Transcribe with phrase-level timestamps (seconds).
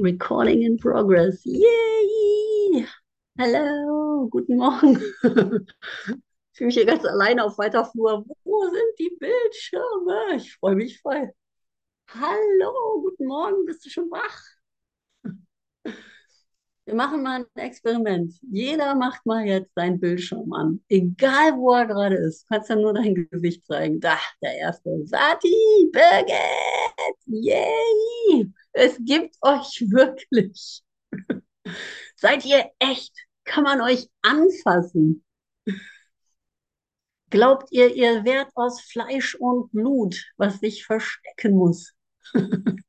[0.00, 1.42] Recording in progress.
[1.44, 2.86] Yay!
[3.38, 4.96] Hallo, guten Morgen.
[6.52, 8.24] Ich fühle mich hier ganz alleine auf weiter Flur.
[8.44, 10.36] Wo sind die Bildschirme?
[10.36, 11.30] Ich freue mich voll.
[12.08, 14.40] Hallo, guten Morgen, bist du schon wach?
[16.84, 18.34] Wir machen mal ein Experiment.
[18.50, 20.82] Jeder macht mal jetzt seinen Bildschirm an.
[20.88, 22.42] Egal, wo er gerade ist.
[22.42, 24.00] Du kannst ja nur dein Gesicht zeigen.
[24.00, 25.06] Da, der erste.
[25.06, 25.54] Sati,
[25.92, 28.50] Birgit, yay!
[28.72, 30.82] Es gibt euch wirklich.
[32.16, 33.14] Seid ihr echt?
[33.44, 35.24] Kann man euch anfassen?
[37.30, 41.94] Glaubt ihr, ihr werdet aus Fleisch und Blut, was sich verstecken muss?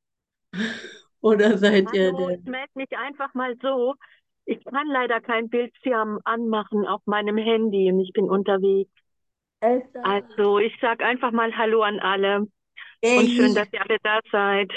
[1.21, 2.39] Oder seid ihr Hallo, der?
[2.39, 3.93] ich melde mich einfach mal so.
[4.45, 8.91] Ich kann leider kein Bildschirm anmachen auf meinem Handy und ich bin unterwegs.
[10.03, 12.47] Also ich sage einfach mal Hallo an alle
[13.03, 14.71] und schön, dass ihr alle da seid.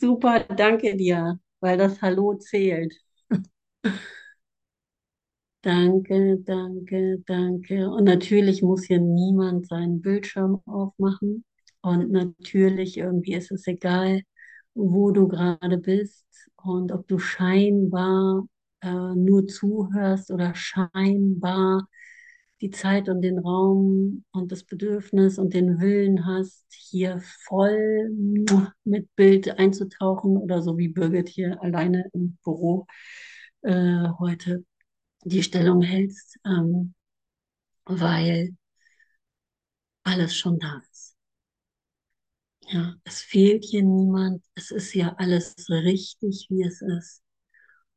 [0.00, 2.94] Super, danke dir, weil das Hallo zählt.
[5.62, 7.90] Danke, danke, danke.
[7.90, 11.44] Und natürlich muss hier niemand seinen Bildschirm aufmachen.
[11.82, 14.22] Und natürlich irgendwie ist es egal,
[14.74, 18.46] wo du gerade bist und ob du scheinbar
[18.82, 21.88] äh, nur zuhörst oder scheinbar
[22.60, 28.10] die Zeit und den Raum und das Bedürfnis und den Willen hast, hier voll
[28.84, 32.86] mit Bild einzutauchen oder so wie Birgit hier alleine im Büro
[33.62, 34.64] äh, heute
[35.24, 36.94] die Stellung hältst, ähm,
[37.84, 38.56] weil
[40.04, 41.16] alles schon da ist.
[42.70, 44.44] Ja, es fehlt hier niemand.
[44.54, 47.22] Es ist ja alles richtig, wie es ist.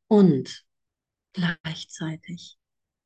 [0.08, 0.66] Und
[1.34, 2.58] gleichzeitig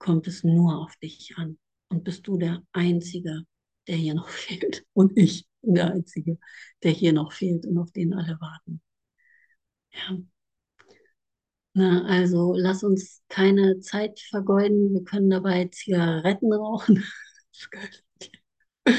[0.06, 1.58] kommt es nur auf dich an.
[1.90, 3.44] Und bist du der Einzige,
[3.88, 4.86] der hier noch fehlt.
[4.94, 6.38] Und ich bin der Einzige,
[6.84, 8.82] der hier noch fehlt und auf den alle warten.
[9.92, 10.18] Ja.
[11.74, 14.94] Na, also lass uns keine Zeit vergeuden.
[14.94, 17.04] Wir können dabei Zigaretten rauchen,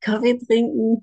[0.00, 1.00] Kaffee trinken.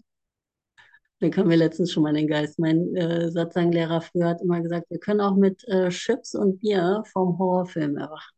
[1.19, 2.59] Den kam mir letztens schon mal den Geist.
[2.59, 7.03] Mein äh, Satzanglehrer früher hat immer gesagt, wir können auch mit äh, Chips und Bier
[7.11, 8.37] vom Horrorfilm erwachen.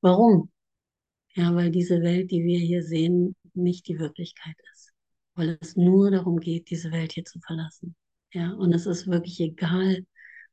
[0.00, 0.50] Warum?
[1.34, 4.92] Ja, weil diese Welt, die wir hier sehen, nicht die Wirklichkeit ist.
[5.34, 7.96] Weil es nur darum geht, diese Welt hier zu verlassen.
[8.32, 10.06] Ja, und es ist wirklich egal,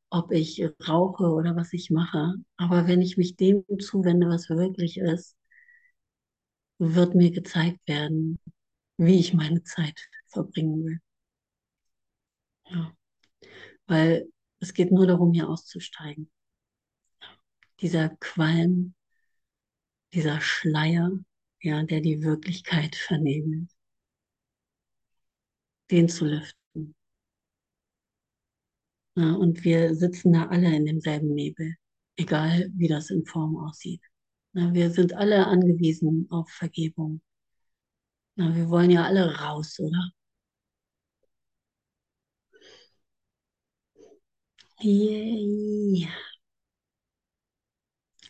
[0.10, 2.36] ob ich rauche oder was ich mache.
[2.58, 5.36] Aber wenn ich mich dem zuwende, was wirklich ist,
[6.78, 8.40] wird mir gezeigt werden,
[8.98, 11.00] wie ich meine Zeit verbringen will.
[12.70, 12.94] Ja.
[13.88, 14.28] Weil
[14.60, 16.30] es geht nur darum, hier auszusteigen.
[17.82, 18.95] Dieser Qualm,
[20.16, 21.12] dieser Schleier,
[21.62, 23.70] ja, der die Wirklichkeit vernebelt,
[25.92, 26.96] den zu lüften.
[29.18, 31.76] Ja, und wir sitzen da alle in demselben Nebel,
[32.18, 34.02] egal wie das in Form aussieht.
[34.54, 37.22] Ja, wir sind alle angewiesen auf Vergebung.
[38.38, 40.12] Ja, wir wollen ja alle raus, oder?
[44.82, 46.08] Yay.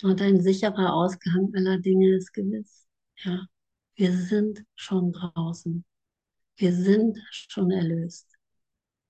[0.05, 2.85] Und ein sicherer Ausgang aller Dinge ist gewiss.
[3.23, 3.47] Ja,
[3.95, 5.83] wir sind schon draußen.
[6.57, 8.27] Wir sind schon erlöst.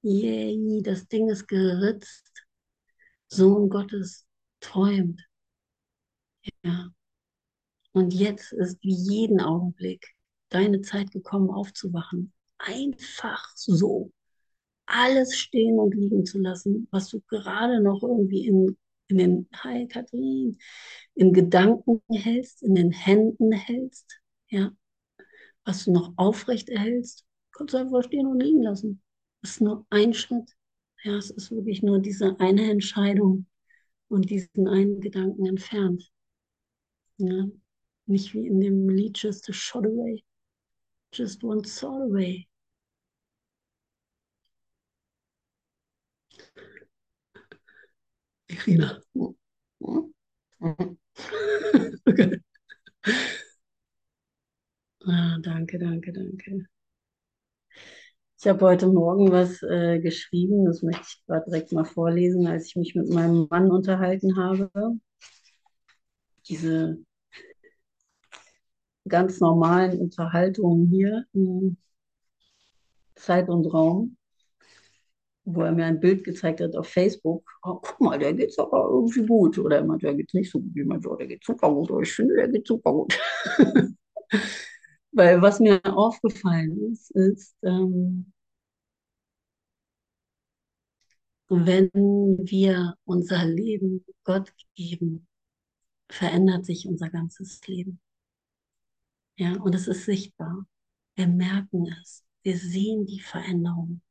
[0.03, 2.31] Yay, das Ding ist geritzt.
[3.27, 4.25] Sohn Gottes
[4.61, 5.21] träumt.
[6.63, 6.87] Ja.
[7.91, 10.15] Und jetzt ist wie jeden Augenblick
[10.47, 12.31] deine Zeit gekommen, aufzuwachen.
[12.57, 14.13] Einfach so.
[14.85, 18.77] Alles stehen und liegen zu lassen, was du gerade noch irgendwie in,
[19.07, 20.57] in den, hi Kathrin,
[21.13, 24.71] in Gedanken hältst, in den Händen hältst, ja,
[25.63, 29.01] was du noch aufrecht erhältst, kannst du einfach stehen und liegen lassen.
[29.41, 30.55] Das ist nur ein Schritt.
[31.03, 33.45] Ja, es ist wirklich nur diese eine Entscheidung
[34.07, 36.11] und diesen einen Gedanken entfernt.
[37.17, 37.45] Ja,
[38.07, 40.23] nicht wie in dem Lied Just a Shot Away,
[41.13, 42.47] just one thought away.
[48.55, 49.01] Irina.
[55.07, 56.65] Ah, danke, danke, danke.
[58.39, 62.67] Ich habe heute Morgen was äh, geschrieben, das möchte ich gerade direkt mal vorlesen, als
[62.67, 64.69] ich mich mit meinem Mann unterhalten habe.
[66.47, 66.97] Diese
[69.07, 71.77] ganz normalen Unterhaltungen hier in
[73.15, 74.17] Zeit und Raum,
[75.45, 77.49] wo er mir ein Bild gezeigt hat auf Facebook.
[77.63, 79.57] Oh, guck mal, der geht's aber irgendwie gut.
[79.59, 80.71] Oder er meint, der geht's nicht so gut.
[80.75, 81.91] Ich meinte, oh, der geht super gut.
[81.91, 83.17] Oder ich finde, der geht super gut.
[85.11, 88.33] Weil was mir aufgefallen ist, ist, ähm,
[91.49, 95.27] wenn wir unser Leben Gott geben,
[96.09, 97.99] verändert sich unser ganzes Leben.
[99.37, 100.65] Ja, und es ist sichtbar.
[101.15, 102.25] Wir merken es.
[102.43, 104.01] Wir sehen die Veränderung.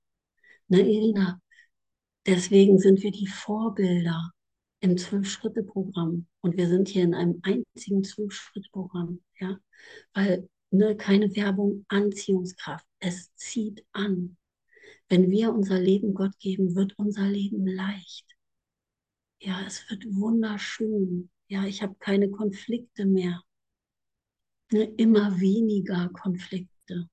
[0.68, 1.40] Ne, Irina,
[2.26, 4.32] deswegen sind wir die Vorbilder
[4.80, 6.26] im Zwölf-Schritte-Programm.
[6.40, 9.22] Und wir sind hier in einem einzigen Zwölf-Schritte-Programm.
[9.40, 9.58] Ja,
[10.12, 12.86] weil ne, keine Werbung, Anziehungskraft.
[12.98, 14.36] Es zieht an.
[15.08, 18.26] Wenn wir unser Leben Gott geben, wird unser Leben leicht.
[19.40, 21.30] Ja, es wird wunderschön.
[21.48, 23.42] Ja, ich habe keine Konflikte mehr.
[24.72, 27.08] Ne, immer weniger Konflikte.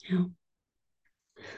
[0.00, 0.30] Ja.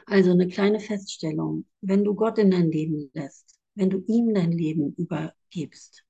[0.07, 1.67] Also eine kleine Feststellung.
[1.81, 6.05] Wenn du Gott in dein Leben lässt, wenn du ihm dein Leben übergibst,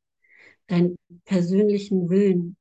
[0.66, 2.56] deinen persönlichen Willen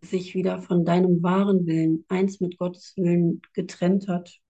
[0.00, 4.40] sich wieder von deinem wahren Willen, eins mit Gottes Willen getrennt hat,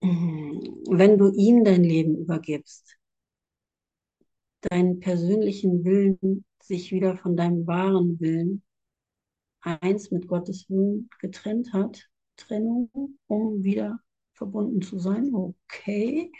[0.00, 2.96] wenn du ihm dein Leben übergibst,
[4.62, 8.62] deinen persönlichen Willen sich wieder von deinem wahren Willen,
[9.60, 12.08] eins mit Gottes Willen getrennt hat,
[12.38, 12.90] Trennung,
[13.26, 14.00] um wieder
[14.34, 15.34] verbunden zu sein.
[15.34, 16.32] Okay.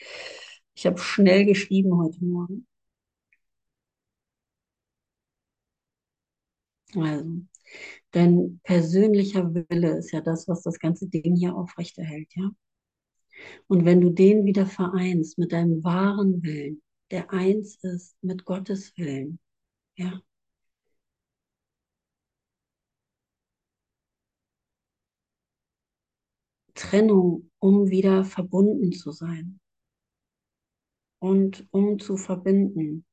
[0.75, 2.67] Ich habe schnell geschrieben heute Morgen.
[6.95, 7.43] Also,
[8.13, 12.51] dein persönlicher Wille ist ja das, was das ganze Ding hier aufrechterhält, ja.
[13.67, 18.97] Und wenn du den wieder vereinst mit deinem wahren Willen, der eins ist mit Gottes
[18.97, 19.39] Willen,
[19.97, 20.21] ja.
[26.79, 29.61] Trennung, um wieder verbunden zu sein
[31.21, 33.05] und um zu verbinden.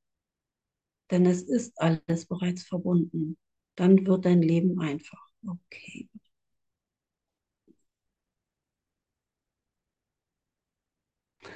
[1.10, 3.38] Denn es ist alles bereits verbunden.
[3.76, 5.28] Dann wird dein Leben einfach.
[5.48, 6.10] Okay.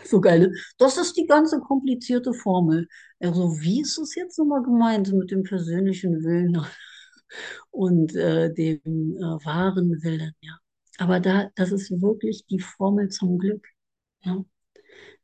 [0.05, 0.39] So geil.
[0.39, 0.53] Ne?
[0.77, 2.87] Das ist die ganze komplizierte Formel.
[3.19, 6.57] Also, wie ist es jetzt nochmal gemeint mit dem persönlichen Willen
[7.71, 8.79] und äh, dem
[9.17, 10.33] äh, wahren Willen?
[10.41, 10.57] Ja.
[10.99, 13.65] Aber da, das ist wirklich die Formel zum Glück.
[14.21, 14.43] Ja.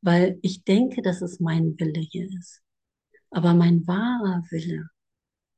[0.01, 2.61] Weil ich denke, dass es mein Wille hier ist.
[3.29, 4.89] Aber mein wahrer Wille,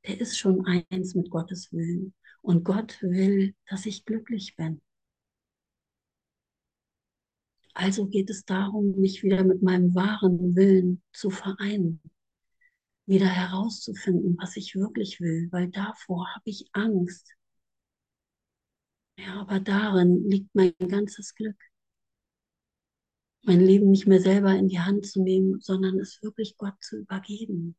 [0.06, 2.14] der ist schon eins mit Gottes Willen.
[2.42, 4.80] Und Gott will, dass ich glücklich bin.
[7.74, 12.02] Also geht es darum, mich wieder mit meinem wahren Willen zu vereinen,
[13.06, 17.37] wieder herauszufinden, was ich wirklich will, weil davor habe ich Angst.
[19.18, 21.56] Ja, aber darin liegt mein ganzes Glück.
[23.42, 26.98] Mein Leben nicht mehr selber in die Hand zu nehmen, sondern es wirklich Gott zu
[26.98, 27.76] übergeben.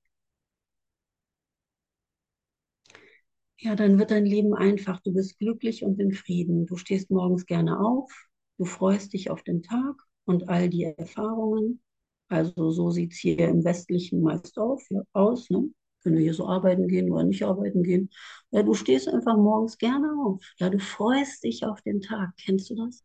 [3.58, 5.00] Ja, dann wird dein Leben einfach.
[5.02, 6.66] Du bist glücklich und in Frieden.
[6.66, 8.12] Du stehst morgens gerne auf,
[8.58, 9.96] Du freust dich auf den Tag
[10.26, 11.82] und all die Erfahrungen.
[12.28, 14.84] Also so sieht es hier im Westlichen meist auf,
[15.14, 15.50] aus.
[15.50, 15.70] Ne?
[16.04, 18.10] Wenn wir hier so arbeiten gehen oder nicht arbeiten gehen.
[18.52, 20.44] Ja, du stehst einfach morgens gerne auf.
[20.58, 22.32] Ja, du freust dich auf den Tag.
[22.38, 23.04] Kennst du das?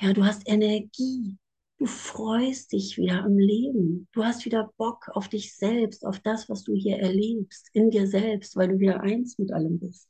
[0.00, 1.38] Ja, du hast Energie.
[1.78, 4.06] Du freust dich wieder am Leben.
[4.12, 8.06] Du hast wieder Bock auf dich selbst, auf das, was du hier erlebst, in dir
[8.06, 10.08] selbst, weil du wieder eins mit allem bist.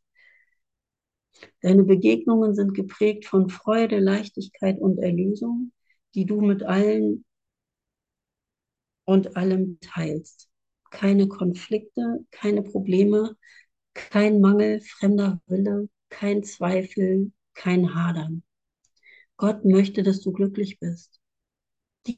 [1.63, 5.73] Deine Begegnungen sind geprägt von Freude, Leichtigkeit und Erlösung,
[6.15, 7.25] die du mit allen
[9.05, 10.52] und allem teilst.
[10.93, 13.37] Keine Konflikte, keine Probleme,
[13.95, 18.45] kein Mangel, fremder Wille, kein Zweifel, kein Hadern.
[19.37, 21.21] Gott möchte, dass du glücklich bist.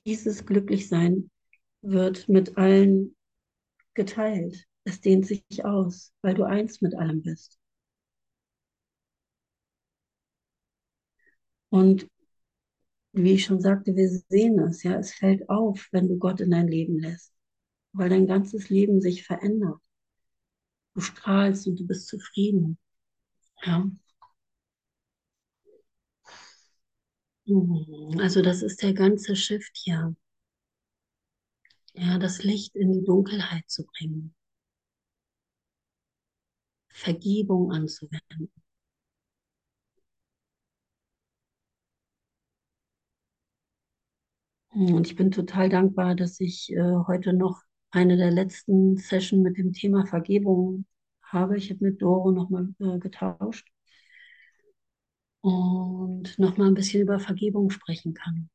[0.07, 1.31] Dieses Glücklichsein
[1.83, 3.17] wird mit allen
[3.95, 4.67] geteilt.
[4.85, 7.59] Es dehnt sich aus, weil du eins mit allem bist.
[11.71, 12.07] Und
[13.13, 16.51] wie ich schon sagte, wir sehen es, ja, es fällt auf, wenn du Gott in
[16.51, 17.34] dein Leben lässt,
[17.95, 19.81] weil dein ganzes Leben sich verändert.
[20.95, 22.79] Du strahlst und du bist zufrieden.
[23.65, 23.89] Ja.
[28.19, 30.15] Also das ist der ganze Shift hier.
[31.95, 34.35] Ja, das Licht in die Dunkelheit zu bringen.
[36.89, 38.51] Vergebung anzuwenden.
[44.71, 47.63] Und ich bin total dankbar, dass ich äh, heute noch
[47.95, 50.87] eine der letzten Sessions mit dem Thema Vergebung
[51.23, 51.57] habe.
[51.57, 53.69] Ich habe mit Doro nochmal äh, getauscht
[55.43, 58.49] und nochmal ein bisschen über Vergebung sprechen kann.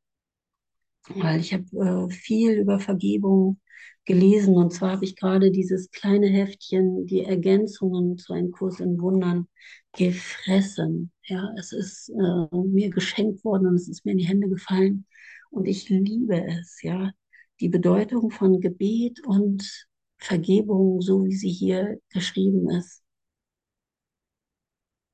[1.16, 3.60] Weil ich habe äh, viel über Vergebung
[4.06, 9.00] gelesen und zwar habe ich gerade dieses kleine Heftchen, die Ergänzungen zu einem Kurs in
[9.00, 9.48] Wundern
[9.94, 11.12] gefressen.
[11.24, 15.06] Ja, es ist äh, mir geschenkt worden und es ist mir in die Hände gefallen.
[15.52, 17.12] Und ich liebe es, ja,
[17.60, 19.88] die Bedeutung von Gebet und
[20.18, 23.04] Vergebung, so wie sie hier geschrieben ist,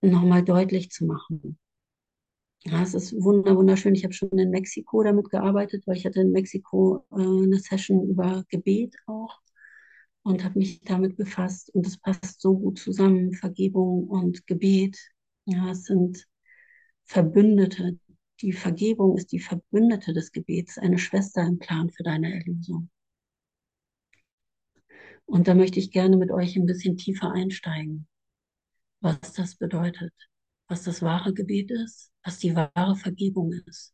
[0.01, 1.57] nochmal deutlich zu machen.
[2.63, 3.93] Ja, es ist wunderschön.
[3.93, 8.09] Ich habe schon in Mexiko damit gearbeitet, weil ich hatte in Mexiko äh, eine Session
[8.09, 9.39] über Gebet auch
[10.23, 11.69] und habe mich damit befasst.
[11.75, 14.97] Und es passt so gut zusammen, Vergebung und Gebet.
[15.45, 16.25] Ja, es sind
[17.05, 17.99] Verbündete.
[18.41, 22.89] Die Vergebung ist die Verbündete des Gebets, eine Schwester im Plan für deine Erlösung.
[25.25, 28.07] Und da möchte ich gerne mit euch ein bisschen tiefer einsteigen,
[29.01, 30.13] was das bedeutet,
[30.67, 33.93] was das wahre Gebet ist, was die wahre Vergebung ist.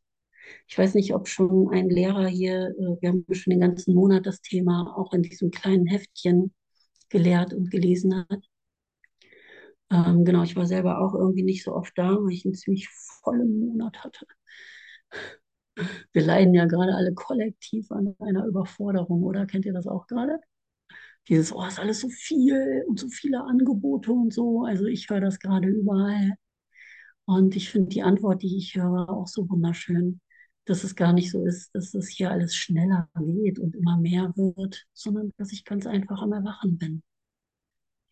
[0.68, 4.26] Ich weiß nicht, ob schon ein Lehrer hier, äh, wir haben schon den ganzen Monat
[4.26, 6.54] das Thema auch in diesem kleinen Heftchen
[7.10, 8.51] gelehrt und gelesen hat.
[9.92, 12.90] Ähm, genau, ich war selber auch irgendwie nicht so oft da, weil ich einen ziemlich
[12.90, 14.26] vollen Monat hatte.
[16.14, 20.40] Wir leiden ja gerade alle kollektiv an einer Überforderung, oder kennt ihr das auch gerade?
[21.30, 24.66] Dieses, oh, ist alles so viel und so viele Angebote und so.
[24.66, 26.34] Also ich höre das gerade überall.
[27.26, 30.22] Und ich finde die Antwort, die ich höre, auch so wunderschön,
[30.66, 34.34] dass es gar nicht so ist, dass es hier alles schneller geht und immer mehr
[34.36, 37.04] wird, sondern dass ich ganz einfach am Erwachen bin.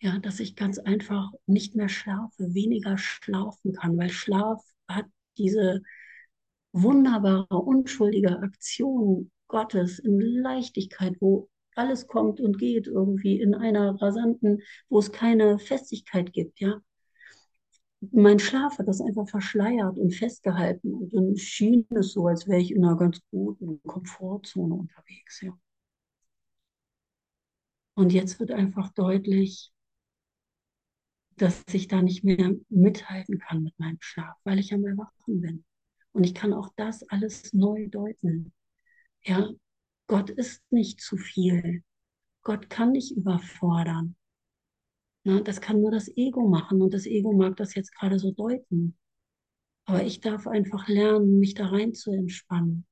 [0.02, 5.06] Ja, dass ich ganz einfach nicht mehr schlafe, weniger schlafen kann, weil Schlaf hat
[5.38, 5.82] diese
[6.74, 14.62] wunderbare, unschuldige Aktion Gottes in Leichtigkeit, wo alles kommt und geht irgendwie in einer rasanten,
[14.90, 16.82] wo es keine Festigkeit gibt, ja.
[18.12, 22.60] Mein Schlaf hat das einfach verschleiert und festgehalten und dann schien es so, als wäre
[22.62, 25.58] ich in einer ganz guten Komfortzone unterwegs, ja.
[27.94, 29.72] Und jetzt wird einfach deutlich,
[31.42, 35.66] dass ich da nicht mehr mithalten kann mit meinem Schlaf, weil ich am Erwachen bin.
[36.12, 38.54] Und ich kann auch das alles neu deuten.
[39.24, 39.50] Ja,
[40.08, 41.84] Gott ist nicht zu viel.
[42.44, 44.16] Gott kann nicht überfordern.
[45.24, 48.32] Na, das kann nur das Ego machen und das Ego mag das jetzt gerade so
[48.32, 48.98] deuten.
[49.86, 52.86] Aber ich darf einfach lernen, mich da rein zu entspannen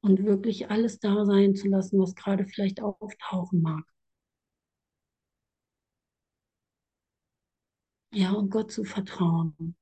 [0.00, 3.84] und wirklich alles da sein zu lassen, was gerade vielleicht auftauchen mag.
[8.10, 9.76] Ja, und Gott zu vertrauen.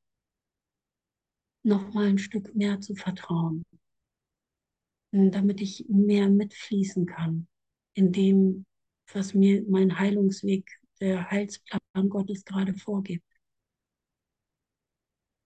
[1.63, 3.65] Noch mal ein Stück mehr zu vertrauen,
[5.13, 7.49] damit ich mehr mitfließen kann
[7.95, 8.67] in dem,
[9.13, 10.69] was mir mein Heilungsweg,
[11.01, 13.27] der Heilsplan Gottes gerade vorgibt.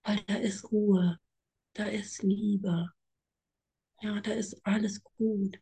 [0.04, 1.18] Weil da ist Ruhe,
[1.74, 2.90] da ist Liebe,
[4.02, 5.60] ja, da ist alles gut.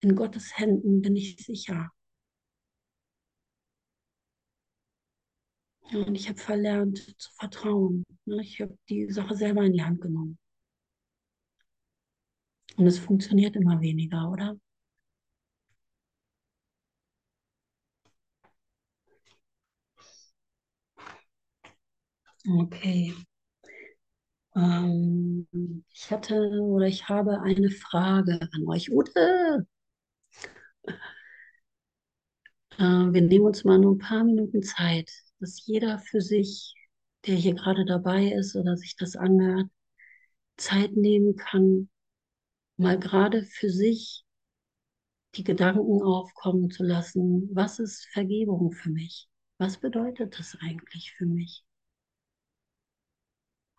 [0.00, 1.90] In Gottes Händen bin ich sicher.
[5.90, 8.04] Ja, und ich habe verlernt zu vertrauen.
[8.24, 8.40] Ne?
[8.42, 10.38] Ich habe die Sache selber in die Hand genommen.
[12.76, 14.56] Und es funktioniert immer weniger, oder?
[22.48, 23.14] Okay.
[24.56, 25.46] Ähm,
[25.92, 28.90] ich hatte oder ich habe eine Frage an euch.
[28.92, 29.66] Ute!
[32.78, 36.74] Äh, wir nehmen uns mal nur ein paar Minuten Zeit, dass jeder für sich,
[37.26, 39.68] der hier gerade dabei ist oder sich das anhört,
[40.56, 41.88] Zeit nehmen kann,
[42.76, 44.24] mal gerade für sich
[45.34, 49.28] die Gedanken aufkommen zu lassen, was ist Vergebung für mich?
[49.58, 51.64] Was bedeutet das eigentlich für mich?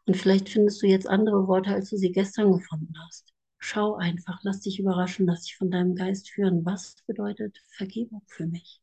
[0.06, 3.34] Und vielleicht findest du jetzt andere Worte, als du sie gestern gefunden hast.
[3.60, 6.66] Schau einfach, lass dich überraschen, lass dich von deinem Geist führen.
[6.66, 8.81] Was bedeutet Vergebung für mich?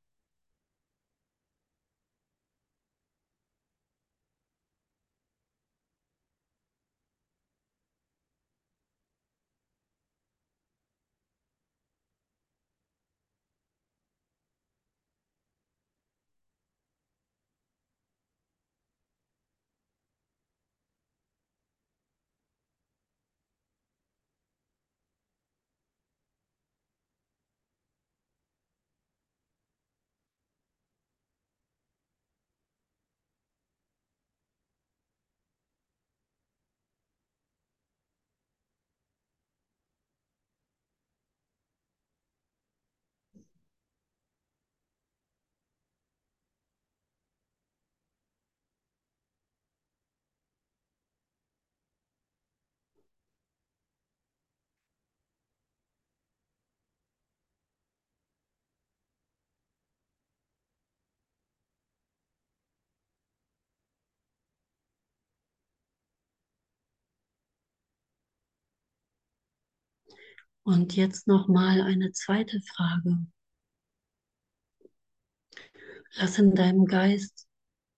[70.68, 73.26] Und jetzt noch mal eine zweite Frage.
[76.18, 77.48] Lass in deinem Geist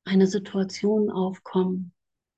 [0.05, 1.93] eine Situation aufkommen.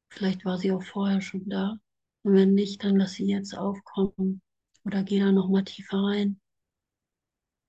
[0.09, 1.77] Vielleicht war sie auch vorher schon da.
[2.23, 4.41] Und wenn nicht, dann lass sie jetzt aufkommen.
[4.87, 6.41] Oder geh da noch mal tiefer rein.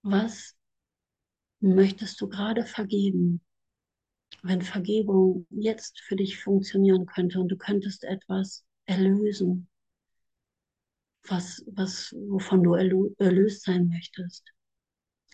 [0.01, 0.55] Was
[1.59, 3.41] möchtest du gerade vergeben?
[4.41, 9.67] Wenn Vergebung jetzt für dich funktionieren könnte und du könntest etwas erlösen,
[11.27, 14.43] was, was, wovon du erlöst sein möchtest.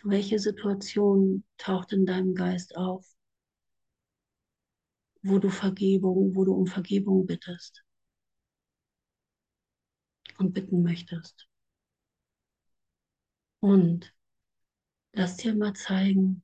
[0.03, 3.05] Welche Situation taucht in deinem Geist auf,
[5.21, 7.83] wo du Vergebung, wo du um Vergebung bittest
[10.37, 11.47] und bitten möchtest?
[13.59, 14.13] Und
[15.11, 16.43] lass dir mal zeigen,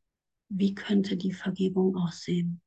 [0.49, 2.61] wie könnte die Vergebung aussehen.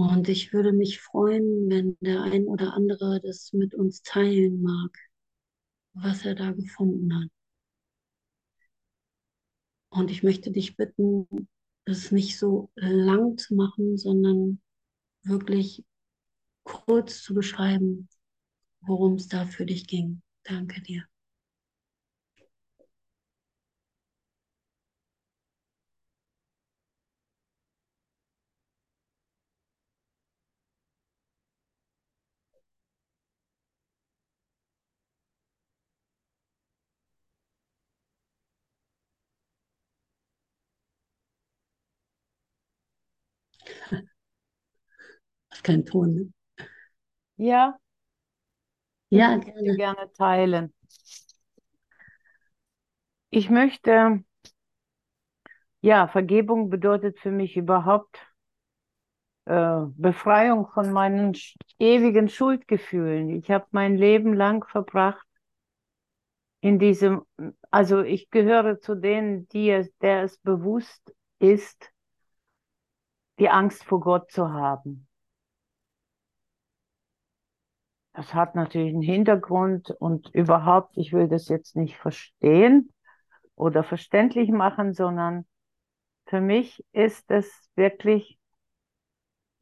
[0.00, 4.96] Und ich würde mich freuen, wenn der ein oder andere das mit uns teilen mag,
[5.92, 7.28] was er da gefunden hat.
[9.90, 11.28] Und ich möchte dich bitten,
[11.84, 14.62] es nicht so lang zu machen, sondern
[15.22, 15.84] wirklich
[16.64, 18.08] kurz zu beschreiben,
[18.80, 20.22] worum es da für dich ging.
[20.44, 21.09] Danke dir.
[45.52, 46.32] Hast keinen Ton, ne?
[47.36, 47.80] Ja,
[49.10, 49.76] Ja, ich gerne.
[49.76, 50.72] gerne teilen.
[53.30, 54.22] Ich möchte,
[55.82, 58.18] ja, Vergebung bedeutet für mich überhaupt
[59.46, 61.36] äh, Befreiung von meinen
[61.78, 63.30] ewigen Schuldgefühlen.
[63.30, 65.26] Ich habe mein Leben lang verbracht
[66.62, 67.22] in diesem,
[67.70, 71.92] also ich gehöre zu denen, die es, der es bewusst ist,
[73.40, 75.08] die Angst vor Gott zu haben.
[78.12, 82.92] Das hat natürlich einen Hintergrund und überhaupt, ich will das jetzt nicht verstehen
[83.54, 85.46] oder verständlich machen, sondern
[86.26, 88.38] für mich ist es wirklich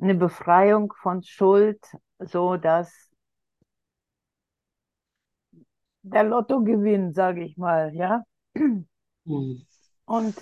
[0.01, 1.81] eine Befreiung von Schuld,
[2.19, 3.11] so dass
[6.03, 8.25] der Lottogewinn, sage ich mal, ja.
[8.55, 8.87] Hm.
[10.07, 10.35] Und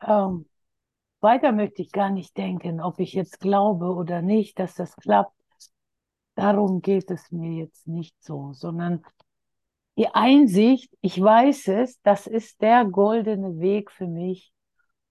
[0.00, 0.46] ähm,
[1.20, 5.41] weiter möchte ich gar nicht denken, ob ich jetzt glaube oder nicht, dass das klappt.
[6.34, 9.04] Darum geht es mir jetzt nicht so, sondern
[9.98, 14.52] die Einsicht, ich weiß es, das ist der goldene Weg für mich,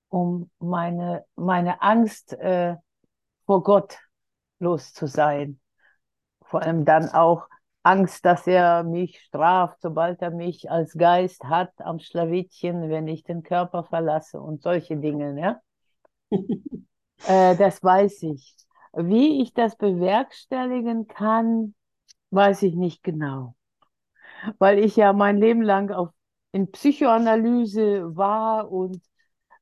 [0.10, 2.76] um meine, meine Angst äh,
[3.46, 4.00] vor Gott
[4.60, 5.60] los zu sein.
[6.44, 7.48] Vor allem dann auch
[7.84, 13.24] Angst, dass er mich straft, sobald er mich als Geist hat am Schlawittchen, wenn ich
[13.24, 15.62] den Körper verlasse und solche Dinge, ja.
[17.28, 18.56] Äh, das weiß ich.
[18.93, 21.75] Wie ich das bewerkstelligen kann,
[22.32, 23.56] weiß ich nicht genau.
[24.60, 26.10] Weil ich ja mein Leben lang auf,
[26.51, 29.01] in Psychoanalyse war und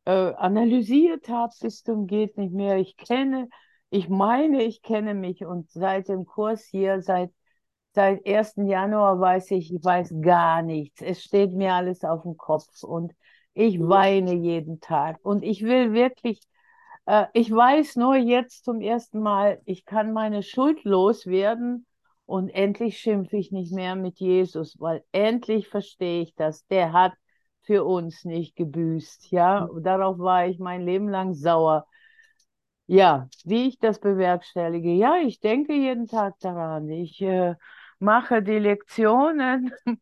[0.05, 2.77] äh, analysiert habe bis zum geht nicht mehr.
[2.77, 3.49] Ich kenne,
[3.89, 7.31] ich meine, ich kenne mich und seit dem Kurs hier, seit,
[7.93, 8.67] seit 1.
[8.67, 11.01] Januar weiß ich, ich weiß gar nichts.
[11.01, 13.13] Es steht mir alles auf dem Kopf und
[13.53, 16.41] ich weine jeden Tag und ich will wirklich
[17.10, 21.86] äh, ich weiß nur jetzt zum ersten Mal, ich kann meine Schuld loswerden
[22.26, 26.65] und endlich schimpfe ich nicht mehr mit Jesus, weil endlich verstehe ich das.
[26.67, 27.13] Der hat
[27.63, 29.63] für uns nicht gebüßt, ja.
[29.65, 31.86] Und darauf war ich mein Leben lang sauer.
[32.88, 34.91] Ja, wie ich das bewerkstellige.
[34.93, 36.89] Ja, ich denke jeden Tag daran.
[36.89, 37.56] Ich äh,
[38.00, 39.72] mache die Lektionen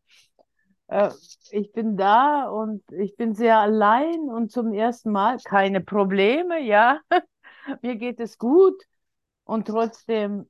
[0.88, 1.10] äh,
[1.50, 7.00] ich bin da und ich bin sehr allein und zum ersten Mal keine Probleme, ja.
[7.82, 8.82] Mir geht es gut
[9.44, 10.48] und trotzdem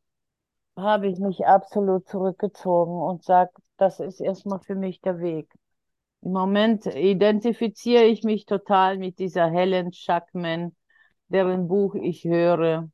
[0.76, 5.50] habe ich mich absolut zurückgezogen und sage, das ist erstmal für mich der Weg.
[6.22, 10.76] Im Moment identifiziere ich mich total mit dieser Helen Schackman,
[11.28, 12.90] deren Buch ich höre,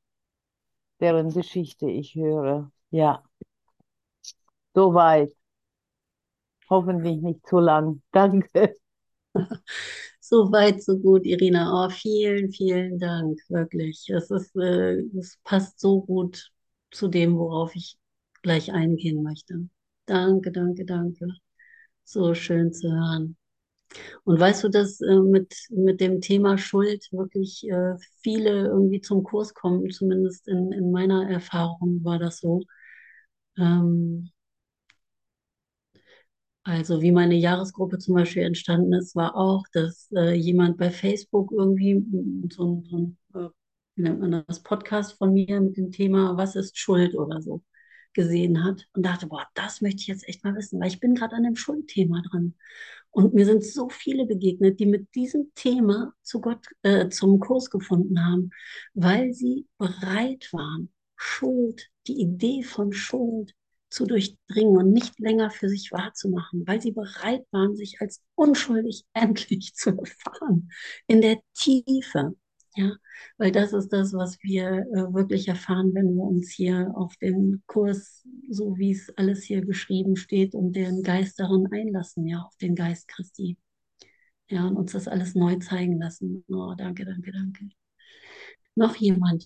[1.00, 2.72] deren Geschichte ich höre.
[2.90, 3.22] Ja,
[4.74, 5.32] soweit.
[6.74, 8.02] Hoffentlich nicht zu lang.
[8.12, 8.74] Danke.
[10.20, 11.86] So weit, so gut, Irina.
[11.86, 14.08] Oh, vielen, vielen Dank, wirklich.
[14.08, 16.50] Es ist, äh, es passt so gut
[16.90, 17.98] zu dem, worauf ich
[18.42, 19.68] gleich eingehen möchte.
[20.06, 21.28] Danke, danke, danke.
[22.04, 23.36] So schön zu hören.
[24.24, 29.22] Und weißt du, dass äh, mit, mit dem Thema Schuld wirklich äh, viele irgendwie zum
[29.24, 32.62] Kurs kommen, zumindest in, in meiner Erfahrung war das so.
[33.58, 34.30] Ähm,
[36.64, 41.52] also wie meine Jahresgruppe zum Beispiel entstanden ist, war auch, dass äh, jemand bei Facebook
[41.52, 42.02] irgendwie
[42.50, 43.48] so ein, so ein äh,
[43.96, 47.62] wie nennt man das, Podcast von mir mit dem Thema Was ist Schuld oder so
[48.14, 51.14] gesehen hat und dachte, boah, das möchte ich jetzt echt mal wissen, weil ich bin
[51.14, 52.54] gerade an dem Schuldthema dran.
[53.10, 57.70] Und mir sind so viele begegnet, die mit diesem Thema zu Gott, äh, zum Kurs
[57.70, 58.50] gefunden haben,
[58.94, 63.54] weil sie bereit waren, Schuld, die Idee von Schuld
[63.94, 69.04] zu durchdringen und nicht länger für sich wahrzumachen, weil sie bereit waren, sich als unschuldig
[69.14, 70.70] endlich zu erfahren,
[71.06, 72.34] in der Tiefe.
[72.76, 72.96] Ja,
[73.38, 77.62] weil das ist das, was wir äh, wirklich erfahren, wenn wir uns hier auf den
[77.66, 82.56] Kurs, so wie es alles hier geschrieben steht, und den Geist darin einlassen, ja, auf
[82.56, 83.56] den Geist Christi.
[84.48, 86.44] Ja, und uns das alles neu zeigen lassen.
[86.48, 87.68] Oh, danke, danke, danke.
[88.76, 89.44] Noch jemand?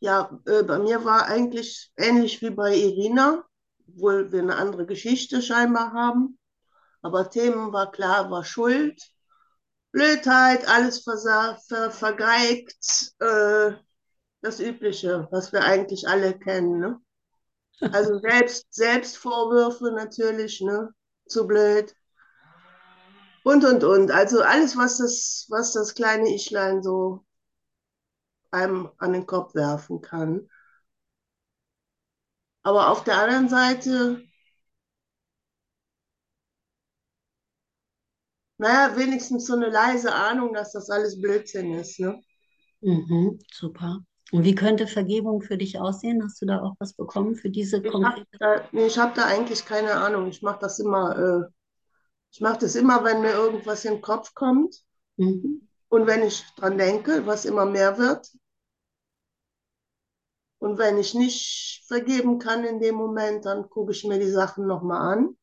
[0.00, 3.44] Ja, äh, bei mir war eigentlich ähnlich wie bei Irina,
[3.88, 6.38] obwohl wir eine andere Geschichte scheinbar haben.
[7.02, 9.00] Aber Themen war klar, war Schuld,
[9.92, 11.58] Blödheit, alles ver
[11.90, 13.72] vergeigt, äh,
[14.42, 16.78] das Übliche, was wir eigentlich alle kennen.
[16.78, 17.00] Ne?
[17.92, 20.94] Also selbst, Selbstvorwürfe natürlich, ne?
[21.26, 21.94] zu blöd.
[23.44, 24.10] Und, und, und.
[24.10, 27.24] Also alles, was das, was das kleine Ichlein so
[28.52, 30.48] einem an den Kopf werfen kann.
[32.62, 34.22] Aber auf der anderen Seite,
[38.58, 41.98] naja, wenigstens so eine leise Ahnung, dass das alles Blödsinn ist.
[41.98, 42.22] Ne?
[42.82, 44.00] Mhm, super.
[44.32, 46.22] Und wie könnte Vergebung für dich aussehen?
[46.22, 48.38] Hast du da auch was bekommen für diese Ich habe konkrete?
[48.38, 50.28] da, ich hab da eigentlich keine Ahnung.
[50.28, 51.52] Ich mache das immer, äh,
[52.32, 54.84] ich mache das immer, wenn mir irgendwas in den Kopf kommt
[55.18, 55.60] Mhm.
[55.90, 58.26] und wenn ich dran denke, was immer mehr wird.
[60.60, 64.66] Und wenn ich nicht vergeben kann in dem Moment, dann gucke ich mir die Sachen
[64.68, 65.36] nochmal an.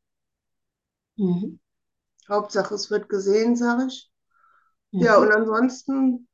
[1.17, 1.57] Mhm.
[2.29, 4.09] Hauptsache, es wird gesehen, sage ich.
[4.99, 5.21] Ja, Mhm.
[5.21, 6.27] und ansonsten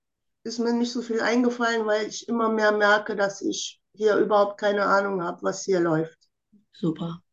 [0.44, 4.60] ist mir nicht so viel eingefallen, weil ich immer mehr merke, dass ich hier überhaupt
[4.60, 6.20] keine Ahnung habe, was hier läuft.
[6.74, 7.24] Super.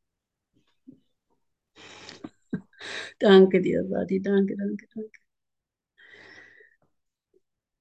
[3.21, 4.21] Danke dir, Sadi.
[4.23, 5.21] Danke, danke, danke.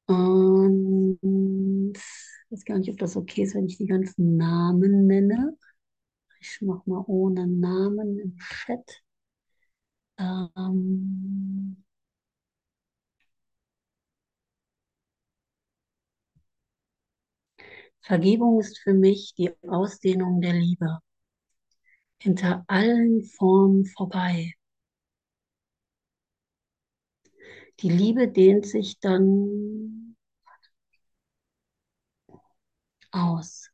[0.08, 1.94] Und
[2.50, 5.56] ich weiß gar nicht, ob das okay ist, wenn ich die ganzen Namen nenne.
[6.42, 9.04] Ich mache mal ohne Namen im Chat.
[10.20, 11.84] Ähm,
[18.02, 21.00] Vergebung ist für mich die Ausdehnung der Liebe.
[22.22, 24.54] Hinter allen Formen vorbei.
[27.80, 29.99] Die Liebe dehnt sich dann
[33.12, 33.70] aus.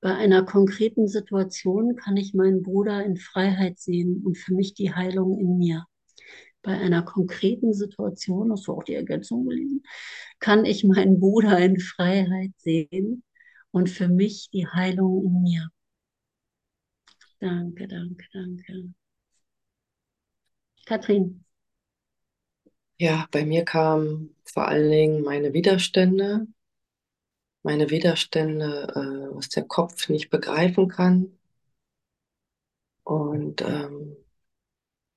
[0.00, 4.94] Bei einer konkreten Situation kann ich meinen Bruder in Freiheit sehen und für mich die
[4.94, 5.86] Heilung in mir.
[6.62, 9.82] Bei einer konkreten Situation, hast du auch die Ergänzung gelesen,
[10.40, 13.22] kann ich meinen Bruder in Freiheit sehen
[13.70, 15.68] und für mich die Heilung in mir.
[17.40, 18.94] Danke, danke, danke.
[20.86, 21.44] Katrin.
[22.98, 26.48] Ja, bei mir kamen vor allen Dingen meine Widerstände,
[27.68, 31.38] meine Widerstände, äh, was der Kopf nicht begreifen kann.
[33.04, 34.16] Und ähm,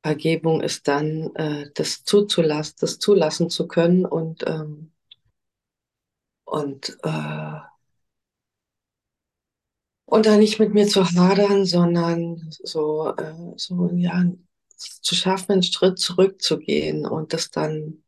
[0.04, 4.92] Vergebung ist dann, äh, das zuzulassen, das zulassen zu können und, ähm,
[6.44, 7.60] und, äh,
[10.04, 14.26] und da nicht mit mir zu hadern, sondern so, äh, so, ja,
[14.76, 18.04] zu schaffen, einen Schritt zurückzugehen und das dann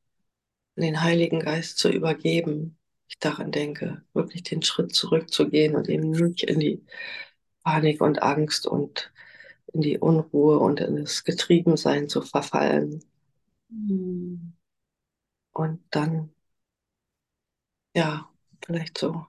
[0.76, 2.78] den Heiligen Geist zu übergeben.
[3.14, 6.86] Ich daran denke, wirklich den Schritt zurückzugehen und eben nicht in die
[7.64, 9.12] Panik und Angst und
[9.74, 13.04] in die Unruhe und in das Getriebensein zu verfallen.
[13.70, 14.54] Mhm.
[15.54, 16.32] Und dann,
[17.96, 18.30] ja,
[18.64, 19.26] vielleicht so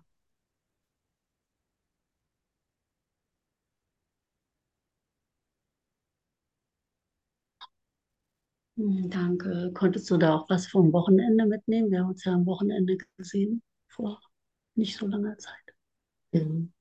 [8.77, 9.73] Hm, Danke.
[9.75, 11.90] Konntest du da auch was vom Wochenende mitnehmen?
[11.90, 13.62] Wir haben uns ja am Wochenende gesehen,
[13.94, 14.20] vor
[14.74, 15.74] nicht so langer Zeit.
[16.33, 16.72] Mhm.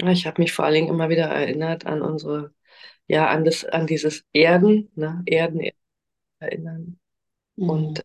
[0.00, 2.54] Ja, ich habe mich vor allen Dingen immer wieder erinnert an unsere,
[3.08, 5.22] ja, an das, an dieses Erden, ne?
[5.26, 5.62] Erden
[6.40, 6.98] erinnern.
[7.56, 7.70] Mhm.
[7.70, 8.04] Und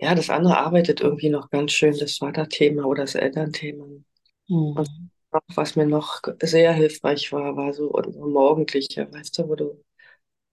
[0.00, 3.86] ja, das andere arbeitet irgendwie noch ganz schön, das Vaterthema oder das Elternthema.
[4.48, 5.08] Mhm.
[5.54, 9.84] was mir noch sehr hilfreich war, war so unsere morgendliche, weißt du, wo du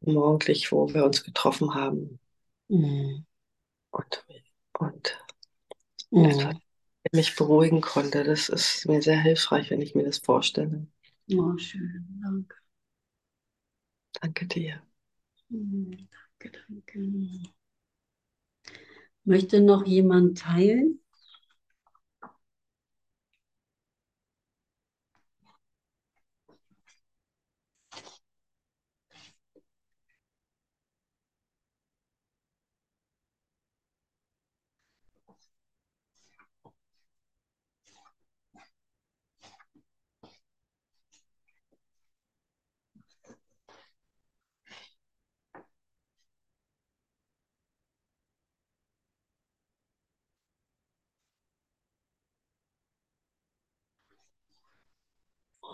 [0.01, 2.19] morgendlich, wo wir uns getroffen haben
[2.69, 3.25] Mhm.
[3.91, 4.25] und,
[4.79, 5.17] und
[6.15, 6.31] Mhm.
[6.31, 6.61] etwas
[7.13, 8.23] mich beruhigen konnte.
[8.23, 10.87] Das ist mir sehr hilfreich, wenn ich mir das vorstelle.
[11.31, 12.03] Oh, schön.
[12.23, 12.55] Danke.
[14.21, 14.81] Danke dir.
[15.49, 16.07] Mhm.
[16.39, 16.99] Danke, danke.
[19.23, 20.99] Möchte noch jemand teilen?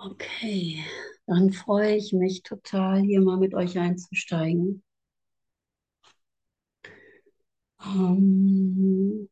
[0.03, 0.83] Okay,
[1.27, 4.81] dann freue ich mich total, hier mal mit euch einzusteigen.
[7.83, 9.29] Ähm,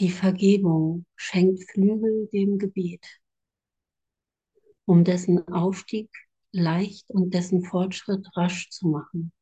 [0.00, 3.06] die Vergebung schenkt Flügel dem Gebet,
[4.84, 6.10] um dessen Aufstieg
[6.50, 9.32] leicht und dessen Fortschritt rasch zu machen.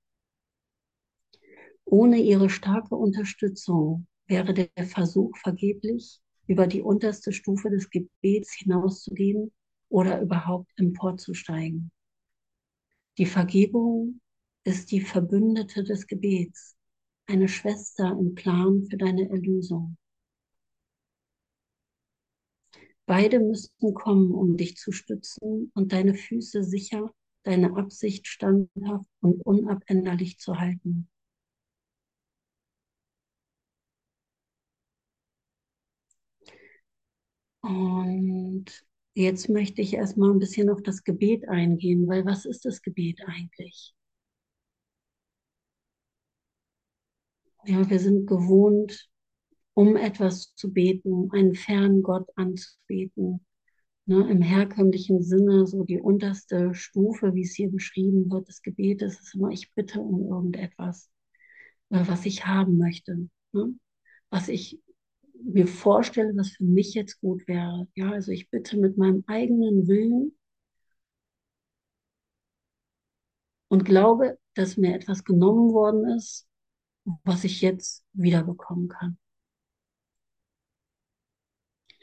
[1.86, 6.20] Ohne ihre starke Unterstützung wäre der Versuch vergeblich,
[6.50, 9.52] über die unterste Stufe des Gebets hinauszugehen
[9.88, 11.92] oder überhaupt emporzusteigen.
[13.18, 14.20] Die Vergebung
[14.64, 16.76] ist die Verbündete des Gebets,
[17.28, 19.96] eine Schwester im Plan für deine Erlösung.
[23.06, 29.40] Beide müssten kommen, um dich zu stützen und deine Füße sicher, deine Absicht standhaft und
[29.46, 31.08] unabänderlich zu halten.
[37.70, 38.64] Und
[39.14, 43.20] jetzt möchte ich erstmal ein bisschen auf das Gebet eingehen, weil was ist das Gebet
[43.26, 43.94] eigentlich?
[47.64, 49.08] Ja, wir sind gewohnt,
[49.74, 53.46] um etwas zu beten, einen fernen Gott anzubeten.
[54.06, 59.20] Ne, Im herkömmlichen Sinne, so die unterste Stufe, wie es hier beschrieben wird, des Gebetes,
[59.20, 61.08] ist immer, ich bitte um irgendetwas,
[61.90, 63.28] äh, was ich haben möchte.
[63.52, 63.74] Ne?
[64.30, 64.80] Was ich
[65.44, 67.88] mir vorstelle, was für mich jetzt gut wäre.
[67.94, 70.32] Ja, also ich bitte mit meinem eigenen Willen
[73.68, 76.46] und glaube, dass mir etwas genommen worden ist,
[77.24, 79.18] was ich jetzt wiederbekommen kann.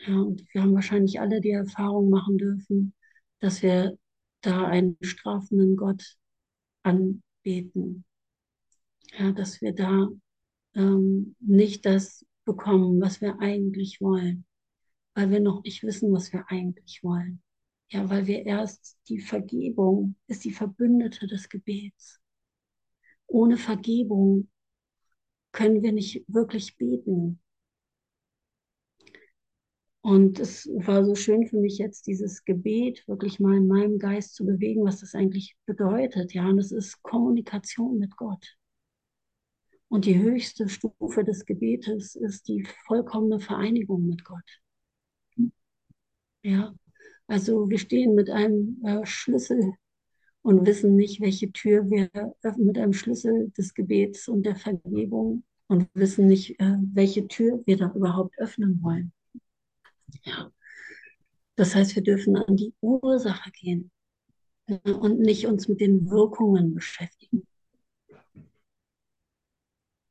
[0.06, 2.93] Ja, und wir haben wahrscheinlich alle die Erfahrung machen dürfen,
[3.39, 3.97] dass wir
[4.41, 6.17] da einen strafenden Gott
[6.84, 8.06] anbeten.
[9.17, 10.08] Ja, dass wir da
[10.76, 14.46] ähm, nicht das bekommen, was wir eigentlich wollen,
[15.14, 17.44] weil wir noch nicht wissen, was wir eigentlich wollen.
[17.90, 22.20] Ja, weil wir erst die Vergebung ist die Verbündete des Gebets.
[23.28, 24.50] Ohne Vergebung
[25.52, 27.40] können wir nicht wirklich beten.
[30.02, 34.36] Und es war so schön für mich jetzt, dieses Gebet wirklich mal in meinem Geist
[34.36, 36.34] zu bewegen, was das eigentlich bedeutet.
[36.34, 38.57] Ja, und es ist Kommunikation mit Gott.
[39.89, 44.62] Und die höchste Stufe des Gebetes ist die vollkommene Vereinigung mit Gott.
[46.43, 46.76] Ja,
[47.28, 49.73] also wir stehen mit einem äh, Schlüssel
[50.41, 52.10] und wissen nicht, welche Tür wir
[52.41, 57.62] öffnen mit einem Schlüssel des Gebets und der Vergebung und wissen nicht, äh, welche Tür
[57.65, 59.12] wir da überhaupt öffnen wollen.
[60.23, 60.52] Ja.
[61.56, 63.91] Das heißt, wir dürfen an die Ursache gehen
[64.84, 67.47] und nicht uns mit den Wirkungen beschäftigen.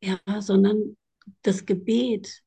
[0.06, 0.96] Ja, sondern
[1.42, 2.44] das Gebet,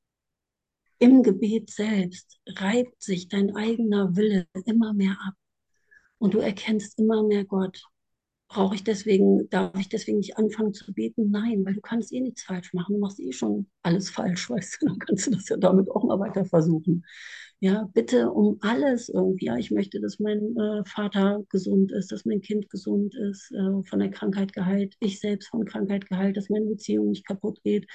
[0.98, 5.34] im Gebet selbst reibt sich dein eigener Wille immer mehr ab
[6.20, 7.84] und du erkennst immer mehr Gott.
[8.50, 11.32] Brauche ich deswegen, darf ich deswegen nicht anfangen zu beten?
[11.32, 12.96] Nein, weil du kannst eh nichts falsch machen.
[12.96, 16.04] Du machst eh schon alles falsch, weißt du, dann kannst du das ja damit auch
[16.04, 17.06] mal weiter versuchen.
[17.62, 19.46] Ja, bitte um alles irgendwie.
[19.48, 23.84] Ja, ich möchte, dass mein äh, Vater gesund ist, dass mein Kind gesund ist, äh,
[23.84, 27.86] von der Krankheit geheilt, ich selbst von Krankheit geheilt, dass meine Beziehung nicht kaputt geht,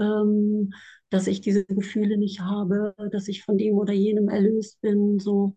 [0.00, 0.72] ähm,
[1.10, 5.18] dass ich diese Gefühle nicht habe, dass ich von dem oder jenem erlöst bin.
[5.18, 5.56] So,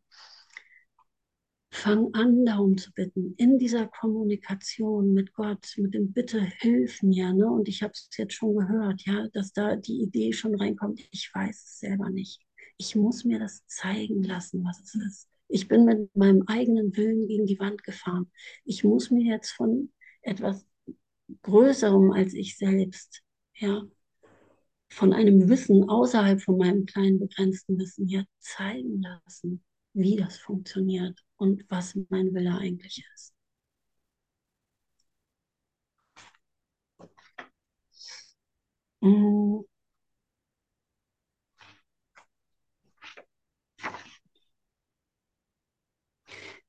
[1.75, 7.33] Fang an, darum zu bitten, in dieser Kommunikation mit Gott, mit dem Bitte, hilf mir.
[7.33, 7.51] Ne?
[7.51, 11.29] Und ich habe es jetzt schon gehört, ja, dass da die Idee schon reinkommt, ich
[11.33, 12.41] weiß es selber nicht.
[12.77, 15.27] Ich muss mir das zeigen lassen, was es ist.
[15.49, 18.31] Ich bin mit meinem eigenen Willen gegen die Wand gefahren.
[18.63, 20.65] Ich muss mir jetzt von etwas
[21.41, 23.21] Größerem als ich selbst,
[23.53, 23.83] ja,
[24.89, 29.61] von einem Wissen außerhalb von meinem kleinen begrenzten Wissen hier zeigen lassen,
[29.93, 33.34] wie das funktioniert und was mein Wille eigentlich ist.
[39.02, 39.63] Mm.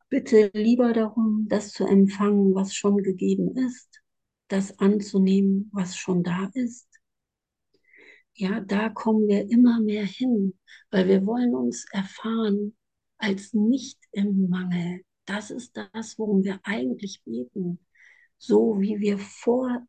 [0.09, 4.03] Bitte lieber darum, das zu empfangen, was schon gegeben ist,
[4.49, 6.89] das anzunehmen, was schon da ist.
[8.35, 10.59] Ja, da kommen wir immer mehr hin,
[10.91, 12.77] weil wir wollen uns erfahren
[13.19, 15.03] als nicht im Mangel.
[15.27, 17.79] Das ist das, worum wir eigentlich beten.
[18.39, 19.87] So wie wir vor,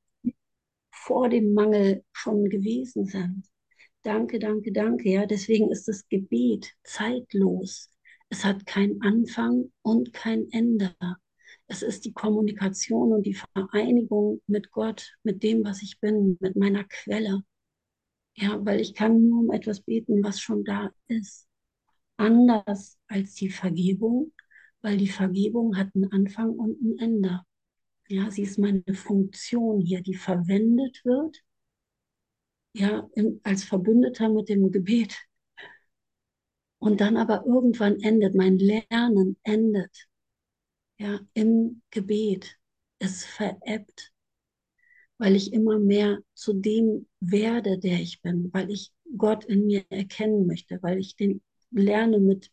[0.92, 3.46] vor dem Mangel schon gewesen sind.
[4.04, 5.10] Danke, danke, danke.
[5.10, 7.90] Ja, deswegen ist das Gebet zeitlos.
[8.30, 10.96] Es hat keinen Anfang und kein Ende.
[11.68, 16.56] Es ist die Kommunikation und die Vereinigung mit Gott, mit dem, was ich bin, mit
[16.56, 17.44] meiner Quelle.
[18.36, 21.47] Ja, weil ich kann nur um etwas beten, was schon da ist
[22.18, 24.34] anders als die Vergebung,
[24.82, 27.42] weil die Vergebung hat einen Anfang und ein Ende.
[28.10, 31.44] Ja, sie ist meine Funktion hier, die verwendet wird,
[32.74, 35.16] ja, in, als Verbündeter mit dem Gebet.
[36.80, 40.08] Und dann aber irgendwann endet, mein Lernen endet,
[41.00, 42.58] ja, im Gebet.
[43.00, 44.12] Es verebbt,
[45.18, 49.86] weil ich immer mehr zu dem werde, der ich bin, weil ich Gott in mir
[49.90, 51.42] erkennen möchte, weil ich den
[51.78, 52.52] lerne mit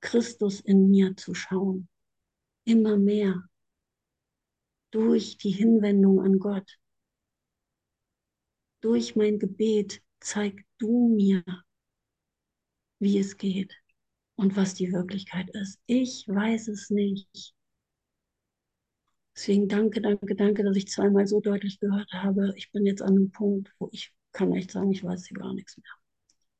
[0.00, 1.88] Christus in mir zu schauen.
[2.64, 3.48] Immer mehr.
[4.90, 6.78] Durch die Hinwendung an Gott.
[8.80, 11.44] Durch mein Gebet zeig du mir,
[13.00, 13.74] wie es geht
[14.36, 15.80] und was die Wirklichkeit ist.
[15.86, 17.54] Ich weiß es nicht.
[19.36, 22.52] Deswegen danke, danke, danke, dass ich zweimal so deutlich gehört habe.
[22.56, 25.54] Ich bin jetzt an einem Punkt, wo ich kann echt sagen, ich weiß hier gar
[25.54, 25.92] nichts mehr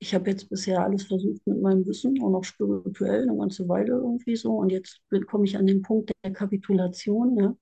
[0.01, 3.93] ich habe jetzt bisher alles versucht mit meinem Wissen, auch noch spirituell, eine ganze Weile
[3.93, 4.53] irgendwie so.
[4.53, 7.57] Und jetzt komme ich an den Punkt der Kapitulation, ja.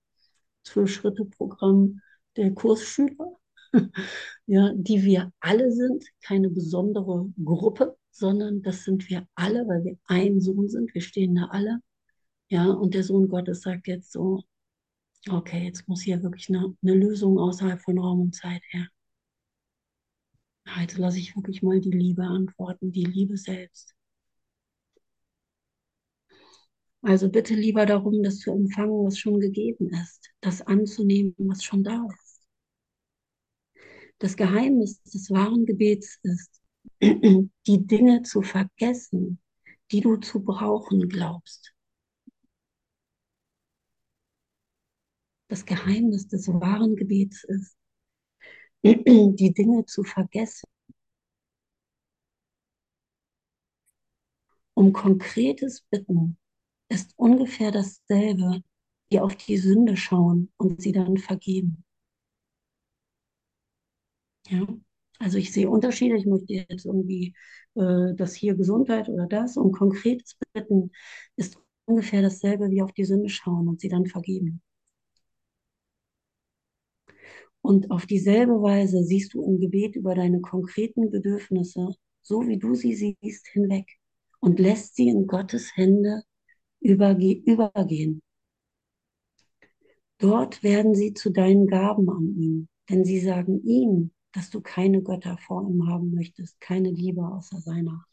[0.65, 2.01] Zwölf-Schritte-Programm
[2.37, 3.39] der Kursschüler,
[4.47, 9.99] ja, die wir alle sind, keine besondere Gruppe, sondern das sind wir alle, weil wir
[10.07, 11.81] ein Sohn sind, wir stehen da alle.
[12.49, 14.43] Ja, und der Sohn Gottes sagt jetzt so,
[15.31, 18.89] okay, jetzt muss hier wirklich eine, eine Lösung außerhalb von Raum und Zeit her.
[20.67, 23.95] Also lasse ich wirklich mal die Liebe antworten, die Liebe selbst.
[27.03, 31.85] Also bitte lieber darum, das zu empfangen, was schon gegeben ist, das anzunehmen, was schon
[31.85, 32.43] da ist.
[34.19, 36.61] Das Geheimnis des wahren Gebets ist,
[37.01, 39.39] die Dinge zu vergessen,
[39.93, 41.73] die du zu brauchen glaubst.
[45.49, 47.76] Das Geheimnis des wahren Gebets ist,
[49.37, 50.69] die Dinge zu vergessen.
[54.75, 56.39] Um konkretes Bitten
[56.89, 58.63] ist ungefähr dasselbe,
[59.11, 61.85] wie auf die Sünde schauen und sie dann vergeben.
[64.49, 64.67] Ja,
[65.19, 66.17] also ich sehe Unterschiede.
[66.17, 67.35] Ich möchte jetzt irgendwie
[67.75, 69.57] äh, das hier Gesundheit oder das.
[69.57, 70.93] Und konkretes Bitten
[71.37, 74.63] ist ungefähr dasselbe, wie auf die Sünde schauen und sie dann vergeben.
[77.67, 82.77] Und auf dieselbe Weise siehst du im Gebet über deine konkreten Bedürfnisse, so wie du
[82.77, 83.99] sie siehst, hinweg
[84.39, 86.23] und lässt sie in Gottes Hände
[86.79, 88.23] überge übergehen.
[90.19, 95.03] Dort werden sie zu deinen Gaben an ihn, denn sie sagen ihm, dass du keine
[95.03, 98.07] Götter vor ihm haben möchtest, keine Liebe außer seiner.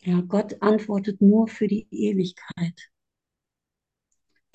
[0.00, 2.90] Ja, Gott antwortet nur für die Ewigkeit.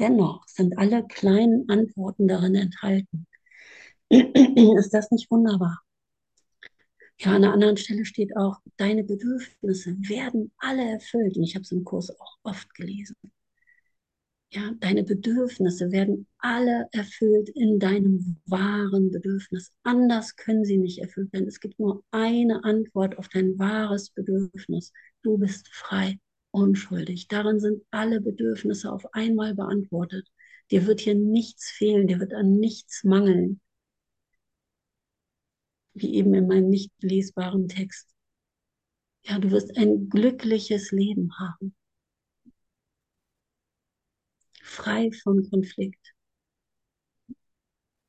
[0.02, 3.28] Dennoch sind alle kleinen Antworten darin enthalten.
[4.10, 5.80] Ist das nicht wunderbar?
[7.20, 11.38] Ja, an einer anderen Stelle steht auch, deine Bedürfnisse werden alle erfüllt.
[11.38, 13.16] Und ich habe es im Kurs auch oft gelesen.
[14.52, 19.72] Ja, deine Bedürfnisse werden alle erfüllt in deinem wahren Bedürfnis.
[19.84, 21.48] Anders können sie nicht erfüllt werden.
[21.48, 24.94] Es gibt nur eine Antwort auf dein wahres Bedürfnis.
[25.22, 26.18] Du bist frei,
[26.52, 27.28] unschuldig.
[27.28, 30.28] Darin sind alle Bedürfnisse auf einmal beantwortet.
[30.70, 33.62] Dir wird hier nichts fehlen, dir wird an nichts mangeln.
[35.94, 38.10] Wie eben in meinem nicht lesbaren Text.
[39.24, 41.76] Ja, du wirst ein glückliches Leben haben
[44.72, 46.14] frei von Konflikt.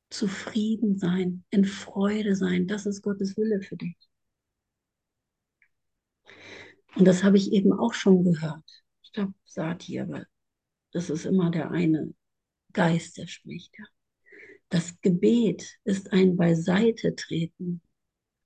[0.09, 3.97] Zufrieden sein, in Freude sein, das ist Gottes Wille für dich.
[6.95, 8.63] Und das habe ich eben auch schon gehört.
[9.03, 10.25] Ich glaube, Sati, aber
[10.91, 12.13] das ist immer der eine
[12.71, 13.73] Geist, der spricht.
[13.77, 13.85] Ja.
[14.69, 17.81] Das Gebet ist ein Beiseite-Treten,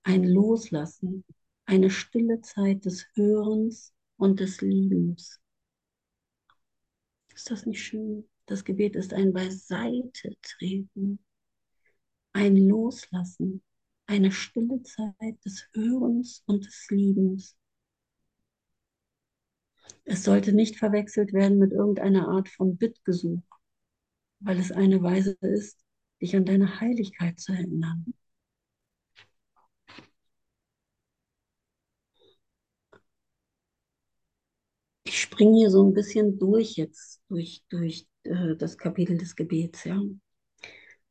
[0.04, 1.24] ein Loslassen,
[1.66, 5.40] eine stille Zeit des Hörens und des Liebens.
[7.34, 8.28] Ist das nicht schön?
[8.48, 11.20] Das Gebet ist ein Beiseite treten,
[12.34, 13.62] ein Loslassen,
[14.06, 17.58] eine stille Zeit des Hörens und des Liebens.
[20.06, 23.42] Es sollte nicht verwechselt werden mit irgendeiner Art von Bittgesuch,
[24.40, 25.84] weil es eine Weise ist,
[26.22, 28.06] dich an deine Heiligkeit zu erinnern.
[35.08, 39.84] ich springe hier so ein bisschen durch jetzt, durch, durch äh, das Kapitel des Gebets.
[39.84, 40.00] Ja.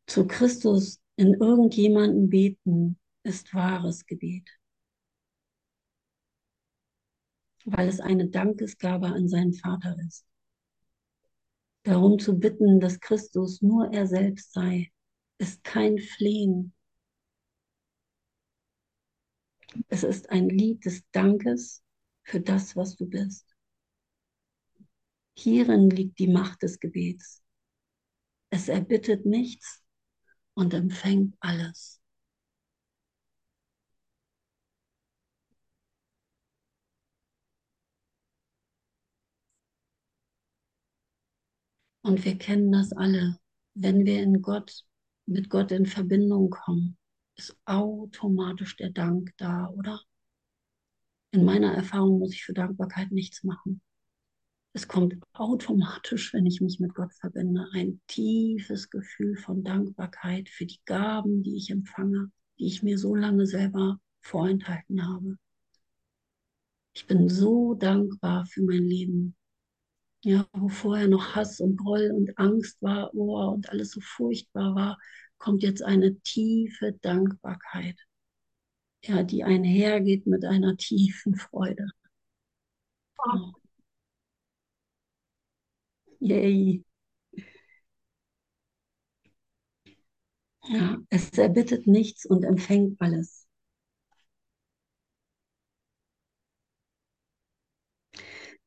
[0.06, 4.48] Zu Christus in irgendjemanden beten ist wahres Gebet,
[7.66, 10.24] weil es eine Dankesgabe an seinen Vater ist.
[11.82, 14.92] Darum zu bitten, dass Christus nur er selbst sei,
[15.38, 16.72] ist kein Flehen.
[19.88, 21.82] Es ist ein Lied des Dankes
[22.22, 23.54] für das, was du bist.
[25.34, 27.42] Hierin liegt die Macht des Gebets.
[28.50, 29.82] Es erbittet nichts
[30.54, 32.00] und empfängt alles.
[42.06, 43.36] Und wir kennen das alle.
[43.74, 44.84] Wenn wir in Gott,
[45.26, 46.96] mit Gott in Verbindung kommen,
[47.34, 50.00] ist automatisch der Dank da, oder?
[51.32, 53.80] In meiner Erfahrung muss ich für Dankbarkeit nichts machen.
[54.72, 60.64] Es kommt automatisch, wenn ich mich mit Gott verbinde, ein tiefes Gefühl von Dankbarkeit für
[60.64, 62.30] die Gaben, die ich empfange,
[62.60, 65.38] die ich mir so lange selber vorenthalten habe.
[66.94, 69.34] Ich bin so dankbar für mein Leben.
[70.26, 74.74] Ja, wo vorher noch Hass und Groll und Angst war oh, und alles so furchtbar
[74.74, 74.98] war,
[75.38, 77.96] kommt jetzt eine tiefe Dankbarkeit,
[79.04, 81.86] ja, die einhergeht mit einer tiefen Freude.
[83.18, 83.52] Oh.
[86.20, 86.82] Yay.
[90.68, 93.45] Ja, es erbittet nichts und empfängt alles.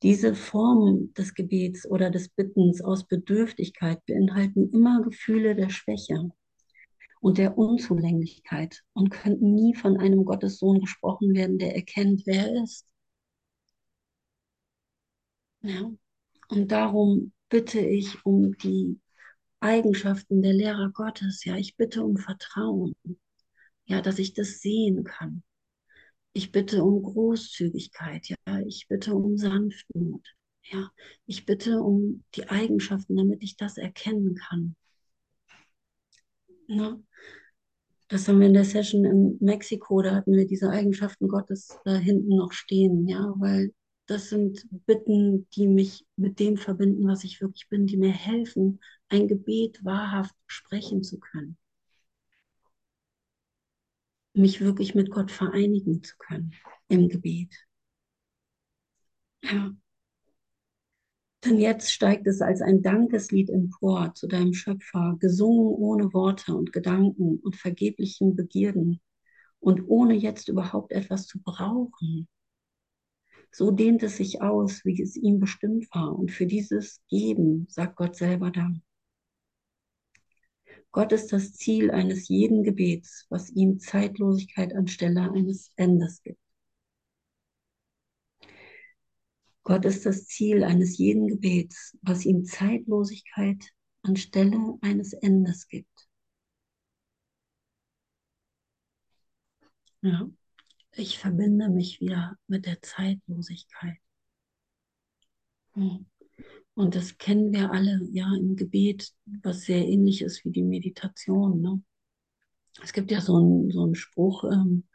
[0.02, 6.32] Diese Formen des Gebets oder des Bittens aus Bedürftigkeit beinhalten immer Gefühle der Schwäche
[7.20, 12.64] und der Unzulänglichkeit und könnten nie von einem Gottessohn gesprochen werden, der erkennt, wer er
[12.64, 12.86] ist.
[15.62, 15.92] Ja.
[16.48, 19.00] Und darum bitte ich um die
[19.60, 21.44] Eigenschaften der Lehrer Gottes.
[21.44, 22.96] Ja, ich bitte um Vertrauen.
[23.86, 25.44] Ja, dass ich das sehen kann.
[26.34, 28.28] Ich bitte um Großzügigkeit.
[28.30, 30.26] Ja, ich bitte um Sanftmut.
[30.64, 30.92] Ja,
[31.26, 34.76] ich bitte um die Eigenschaften, damit ich das erkennen kann.
[36.68, 37.02] Na,
[38.10, 41.96] das haben wir in der Session in Mexiko, da hatten wir diese Eigenschaften Gottes da
[41.96, 43.74] hinten noch stehen, ja, weil
[44.08, 48.80] das sind Bitten, die mich mit dem verbinden, was ich wirklich bin, die mir helfen,
[49.10, 51.58] ein Gebet wahrhaft sprechen zu können.
[54.34, 56.54] Mich wirklich mit Gott vereinigen zu können
[56.88, 57.54] im Gebet.
[59.42, 59.74] Ja.
[61.46, 66.74] Denn jetzt steigt es als ein Dankeslied empor zu deinem Schöpfer, gesungen ohne Worte und
[66.74, 69.00] Gedanken und vergeblichen Begierden
[69.60, 72.28] und ohne jetzt überhaupt etwas zu brauchen.
[73.52, 76.18] So dehnt es sich aus, wie es ihm bestimmt war.
[76.18, 78.82] Und für dieses Geben sagt Gott selber Dank.
[80.92, 86.40] Gott ist das Ziel eines jeden Gebets, was ihm Zeitlosigkeit anstelle eines Endes gibt.
[89.64, 93.64] Gott ist das Ziel eines jeden Gebets, was ihm Zeitlosigkeit
[94.02, 96.10] anstelle eines Endes gibt.
[100.02, 100.28] Ja.
[100.94, 103.98] Ich verbinde mich wieder mit der Zeitlosigkeit.
[105.74, 106.09] Hm.
[106.74, 109.12] Und das kennen wir alle, ja, im Gebet,
[109.44, 111.62] was sehr ähnlich ist wie die Meditation.
[111.62, 111.82] Ne?
[112.82, 114.86] Es gibt ja so einen so Spruch, ähm,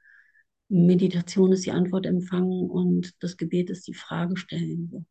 [0.68, 5.06] Meditation ist die Antwort empfangen und das Gebet ist die Frage stellen.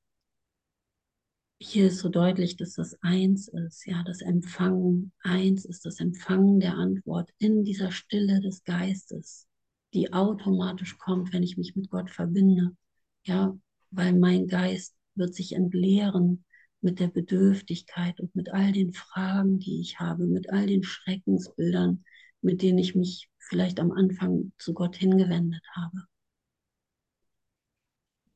[1.59, 6.59] Hier ist so deutlich, dass das eins ist, ja, das Empfangen eins ist, das Empfangen
[6.59, 9.47] der Antwort in dieser Stille des Geistes,
[9.93, 12.75] die automatisch kommt, wenn ich mich mit Gott verbinde,
[13.23, 13.57] ja,
[13.91, 16.45] weil mein Geist wird sich entleeren
[16.81, 22.03] mit der Bedürftigkeit und mit all den Fragen, die ich habe, mit all den Schreckensbildern,
[22.41, 26.05] mit denen ich mich vielleicht am Anfang zu Gott hingewendet habe.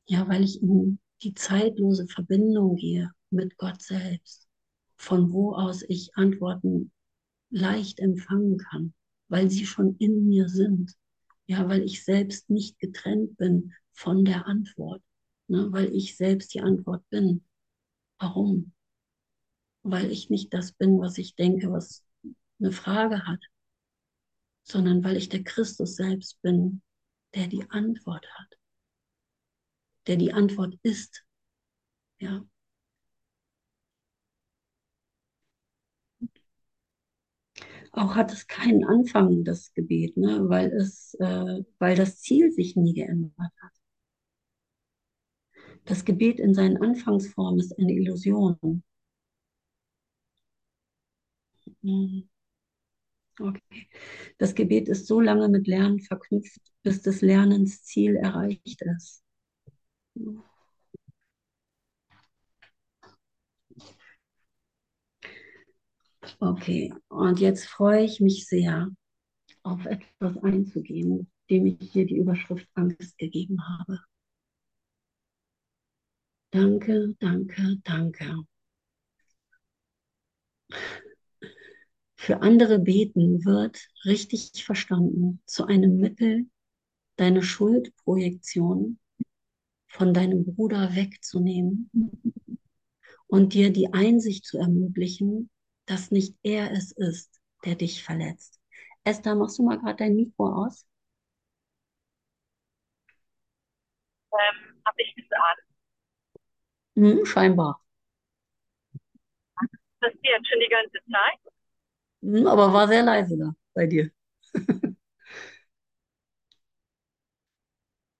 [0.06, 4.48] Ja, weil ich in die zeitlose Verbindung gehe mit Gott selbst,
[4.96, 6.90] von wo aus ich Antworten
[7.50, 8.94] leicht empfangen kann,
[9.28, 10.94] weil sie schon in mir sind.
[11.46, 15.02] Ja, weil ich selbst nicht getrennt bin von der Antwort,
[15.48, 17.44] ne, weil ich selbst die Antwort bin.
[18.18, 18.72] Warum?
[19.82, 22.04] Weil ich nicht das bin, was ich denke, was
[22.60, 23.40] eine Frage hat,
[24.62, 26.82] sondern weil ich der Christus selbst bin,
[27.34, 28.58] der die Antwort hat,
[30.06, 31.24] der die Antwort ist.
[32.20, 32.44] Ja.
[37.92, 40.48] Auch hat es keinen Anfang, das Gebet, ne?
[40.48, 43.77] weil, es, äh, weil das Ziel sich nie geändert hat.
[45.84, 48.82] Das Gebet in seinen Anfangsformen ist eine Illusion.
[51.82, 52.28] Hm.
[53.40, 53.88] Okay.
[54.38, 59.22] Das Gebet ist so lange mit Lernen verknüpft, bis des Lernens Ziel erreicht ist.
[66.40, 68.90] Okay, und jetzt freue ich mich sehr,
[69.62, 74.00] auf etwas einzugehen, dem ich hier die Überschrift Angst gegeben habe.
[76.50, 78.44] Danke, danke, danke.
[82.16, 86.46] Für andere beten wird, richtig verstanden, zu einem Mittel,
[87.16, 88.98] deine Schuldprojektion
[89.88, 91.90] von deinem Bruder wegzunehmen
[93.26, 95.50] und dir die Einsicht zu ermöglichen,
[95.86, 98.60] dass nicht er es ist, der dich verletzt.
[99.04, 100.86] Esther, machst du mal gerade dein Mikro aus?
[104.32, 105.67] Ähm, Habe ich an?
[106.98, 107.80] Hm, scheinbar.
[110.00, 111.52] Das jetzt schon die ganze Zeit?
[112.22, 114.10] Hm, aber war sehr leise da bei dir.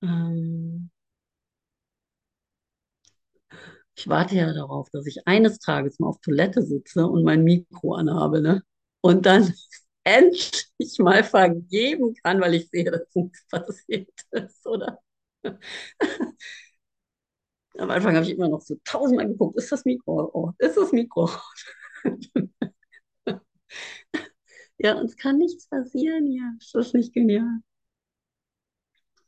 [0.03, 0.91] ähm,
[3.97, 7.95] ich warte ja darauf, dass ich eines Tages mal auf Toilette sitze und mein Mikro
[7.95, 8.63] anhabe, ne?
[9.01, 9.53] Und dann
[10.05, 14.99] endlich mal vergeben kann, weil ich sehe, dass nichts passiert ist, oder?
[17.79, 20.31] Am Anfang habe ich immer noch so tausendmal geguckt, ist das Mikro?
[20.35, 21.31] Oh, ist das Mikro?
[24.79, 26.55] ja, uns kann nichts passieren hier.
[26.61, 27.61] Ist das nicht genial?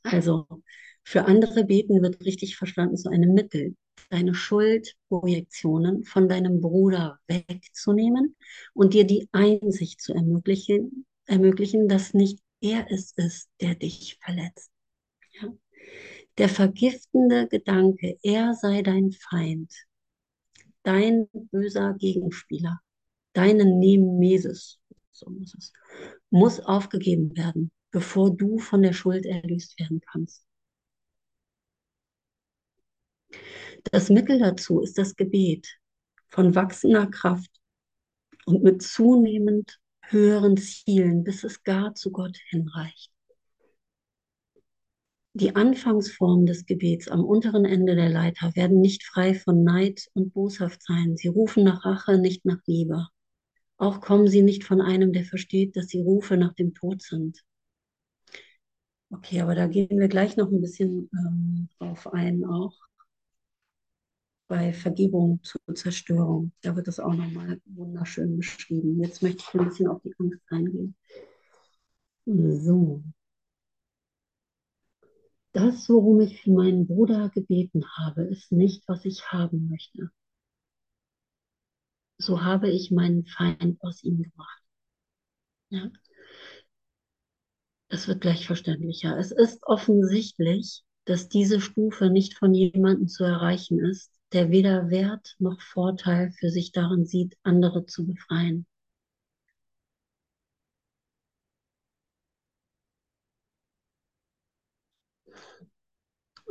[0.02, 0.46] Also,
[1.04, 3.76] für andere beten wird richtig verstanden zu einem Mittel,
[4.10, 8.36] deine Schuldprojektionen von deinem Bruder wegzunehmen
[8.74, 14.70] und dir die Einsicht zu ermöglichen, ermöglichen, dass nicht er es ist, der dich verletzt.
[15.32, 15.52] Ja?
[16.40, 19.70] Der vergiftende Gedanke, er sei dein Feind,
[20.84, 22.80] dein böser Gegenspieler,
[23.34, 24.80] deine Nemesis,
[25.12, 25.74] so muss es,
[26.30, 30.46] muss aufgegeben werden, bevor du von der Schuld erlöst werden kannst.
[33.92, 35.78] Das Mittel dazu ist das Gebet
[36.28, 37.50] von wachsender Kraft
[38.46, 43.12] und mit zunehmend höheren Zielen, bis es gar zu Gott hinreicht.
[45.32, 50.32] Die Anfangsformen des Gebets am unteren Ende der Leiter werden nicht frei von Neid und
[50.32, 51.16] Boshaft sein.
[51.16, 53.06] Sie rufen nach Rache, nicht nach Liebe.
[53.76, 57.44] Auch kommen sie nicht von einem, der versteht, dass die Rufe nach dem Tod sind.
[59.10, 62.74] Okay, aber da gehen wir gleich noch ein bisschen ähm, drauf ein, auch
[64.48, 66.52] bei Vergebung zur Zerstörung.
[66.62, 69.00] Da wird das auch nochmal wunderschön beschrieben.
[69.00, 70.96] Jetzt möchte ich ein bisschen auf die Angst eingehen.
[72.26, 73.02] So.
[75.52, 80.10] Das, worum ich für meinen Bruder gebeten habe, ist nicht, was ich haben möchte.
[82.18, 84.62] So habe ich meinen Feind aus ihm gebracht.
[85.70, 85.90] Ja.
[87.88, 89.18] Es wird gleich verständlicher.
[89.18, 95.34] Es ist offensichtlich, dass diese Stufe nicht von jemandem zu erreichen ist, der weder Wert
[95.40, 98.66] noch Vorteil für sich darin sieht, andere zu befreien.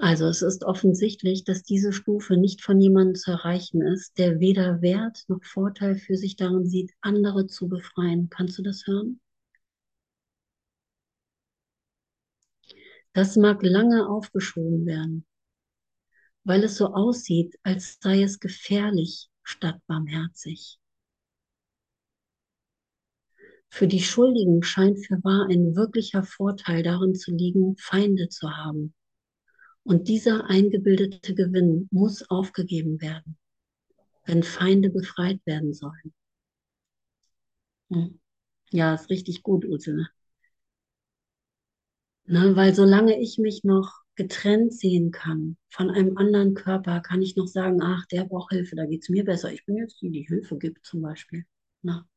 [0.01, 4.81] Also es ist offensichtlich, dass diese Stufe nicht von jemandem zu erreichen ist, der weder
[4.81, 8.29] Wert noch Vorteil für sich darin sieht, andere zu befreien.
[8.29, 9.19] Kannst du das hören?
[13.11, 15.25] Das mag lange aufgeschoben werden,
[16.45, 20.79] weil es so aussieht, als sei es gefährlich statt barmherzig.
[23.67, 28.93] Für die Schuldigen scheint für wahr ein wirklicher Vorteil darin zu liegen, Feinde zu haben.
[29.89, 33.39] Und dieser eingebildete Gewinn muss aufgegeben werden,
[34.23, 36.13] wenn Feinde befreit werden sollen.
[37.89, 38.19] Hm.
[38.69, 40.07] Ja, ist richtig gut, Ursula.
[42.25, 47.35] Ne, weil solange ich mich noch getrennt sehen kann von einem anderen Körper, kann ich
[47.35, 49.51] noch sagen, ach, der braucht Hilfe, da geht es mir besser.
[49.51, 51.47] Ich bin jetzt die, die Hilfe gibt zum Beispiel.
[51.81, 52.07] Na.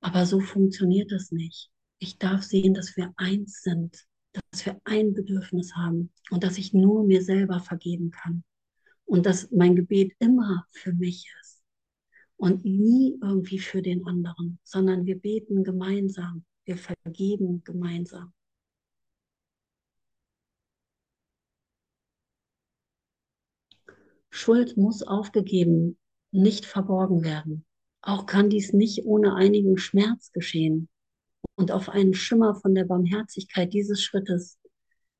[0.00, 1.70] Aber so funktioniert das nicht.
[2.00, 4.04] Ich darf sehen, dass wir eins sind,
[4.50, 8.44] dass wir ein Bedürfnis haben und dass ich nur mir selber vergeben kann.
[9.04, 11.62] Und dass mein Gebet immer für mich ist
[12.36, 18.32] und nie irgendwie für den anderen, sondern wir beten gemeinsam, wir vergeben gemeinsam.
[24.30, 25.96] Schuld muss aufgegeben,
[26.32, 27.64] nicht verborgen werden.
[28.02, 30.88] Auch kann dies nicht ohne einigen Schmerz geschehen.
[31.56, 34.58] Und auf einen Schimmer von der Barmherzigkeit dieses Schrittes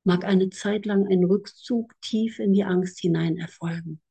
[0.03, 4.01] mag eine Zeit lang ein Rückzug tief in die Angst hinein erfolgen.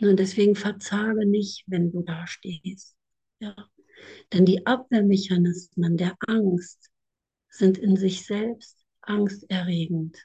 [0.00, 2.96] Und deswegen verzage nicht, wenn du da stehst.
[3.38, 3.54] Ja.
[4.32, 6.90] Denn die Abwehrmechanismen der Angst
[7.48, 10.18] sind in sich selbst angsterregend.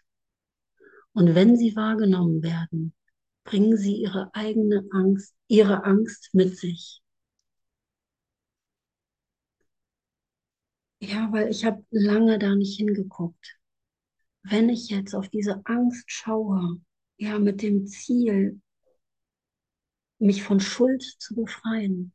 [1.13, 2.93] Und wenn sie wahrgenommen werden,
[3.43, 7.01] bringen sie ihre eigene Angst, ihre Angst mit sich.
[11.01, 13.57] Ja, weil ich habe lange da nicht hingeguckt.
[14.43, 16.81] Wenn ich jetzt auf diese Angst schaue,
[17.17, 18.61] ja, mit dem Ziel,
[20.19, 22.13] mich von Schuld zu befreien,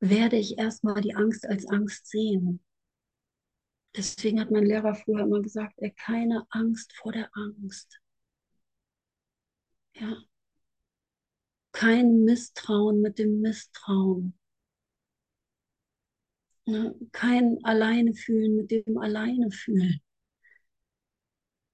[0.00, 2.60] werde ich erstmal die Angst als Angst sehen.
[3.96, 8.00] Deswegen hat mein Lehrer früher immer gesagt, er keine Angst vor der Angst.
[9.94, 10.16] Ja.
[11.72, 14.37] Kein Misstrauen mit dem Misstrauen.
[16.68, 16.92] Ja.
[17.12, 20.02] Kein Alleine fühlen mit dem Alleine fühlen.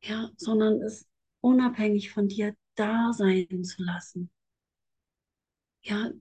[0.02, 1.08] Ja, sondern es
[1.40, 4.30] unabhängig von dir da sein zu lassen.
[5.82, 6.12] Ja,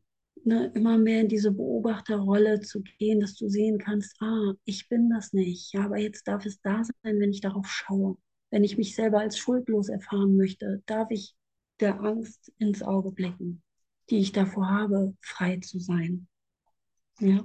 [0.44, 5.08] ne, immer mehr in diese Beobachterrolle zu gehen, dass du sehen kannst, ah, ich bin
[5.12, 5.72] das nicht.
[5.74, 8.18] Ja, aber jetzt darf es da sein, wenn ich darauf schaue.
[8.50, 11.36] Wenn ich mich selber als schuldlos erfahren möchte, darf ich
[11.80, 13.62] der Angst ins Auge blicken,
[14.10, 16.28] die ich davor habe, frei zu sein.
[17.20, 17.44] Ja.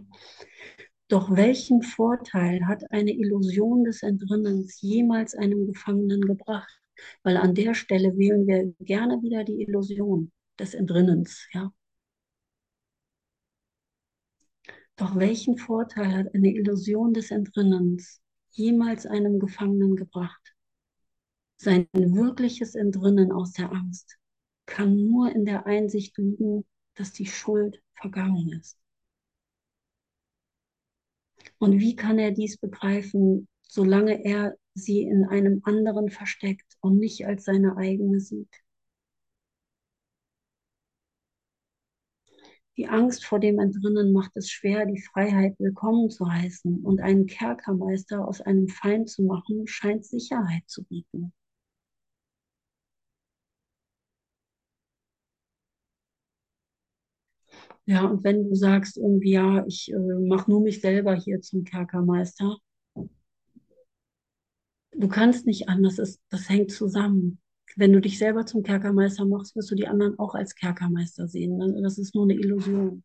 [1.08, 6.80] Doch welchen Vorteil hat eine Illusion des Entrinnens jemals einem Gefangenen gebracht?
[7.22, 11.48] Weil an der Stelle wählen wir gerne wieder die Illusion des Entrinnens.
[11.52, 11.72] Ja.
[14.96, 20.54] Doch welchen Vorteil hat eine Illusion des Entrinnens jemals einem Gefangenen gebracht?
[21.56, 24.18] Sein wirkliches Entrinnen aus der Angst
[24.66, 28.77] kann nur in der Einsicht liegen, dass die Schuld vergangen ist.
[31.58, 37.26] Und wie kann er dies begreifen, solange er sie in einem anderen versteckt und nicht
[37.26, 38.62] als seine eigene sieht?
[42.76, 47.26] Die Angst vor dem Entrinnen macht es schwer, die Freiheit willkommen zu heißen und einen
[47.26, 51.32] Kerkermeister aus einem Feind zu machen, scheint Sicherheit zu bieten.
[57.88, 59.96] Ja, und wenn du sagst irgendwie, ja, ich äh,
[60.28, 62.58] mache nur mich selber hier zum Kerkermeister,
[64.92, 67.40] du kannst nicht anders, das, das hängt zusammen.
[67.76, 71.58] Wenn du dich selber zum Kerkermeister machst, wirst du die anderen auch als Kerkermeister sehen.
[71.82, 73.04] Das ist nur eine Illusion.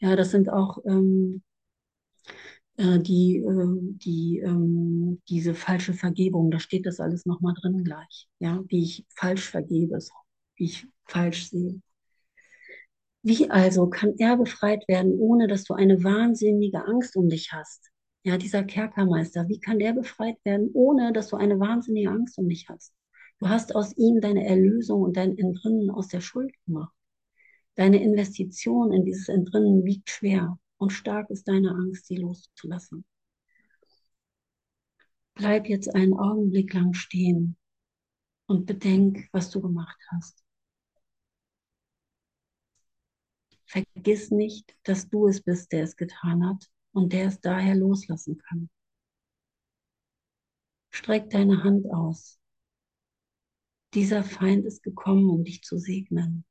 [0.00, 1.42] Ja, das sind auch ähm,
[2.76, 6.50] äh, die, äh, die, ähm, diese falsche Vergebung.
[6.50, 8.28] Da steht das alles nochmal drin gleich.
[8.38, 9.98] Ja, wie ich falsch vergebe,
[10.56, 11.80] wie ich falsch sehe.
[13.28, 17.90] Wie also kann er befreit werden, ohne dass du eine wahnsinnige Angst um dich hast?
[18.22, 22.48] Ja, dieser Kerkermeister, wie kann der befreit werden, ohne dass du eine wahnsinnige Angst um
[22.48, 22.94] dich hast?
[23.40, 26.94] Du hast aus ihm deine Erlösung und dein Entrinnen aus der Schuld gemacht.
[27.74, 33.04] Deine Investition in dieses Entrinnen wiegt schwer und stark ist deine Angst, sie loszulassen.
[35.34, 37.56] Bleib jetzt einen Augenblick lang stehen
[38.46, 40.45] und bedenk, was du gemacht hast.
[43.66, 48.38] Vergiss nicht, dass du es bist, der es getan hat und der es daher loslassen
[48.38, 48.70] kann.
[50.90, 52.38] Streck deine Hand aus.
[53.92, 56.44] Dieser Feind ist gekommen, um dich zu segnen.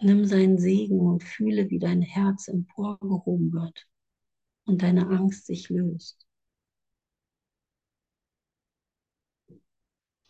[0.00, 3.88] Nimm seinen Segen und fühle, wie dein Herz emporgehoben wird
[4.66, 6.26] und deine Angst sich löst.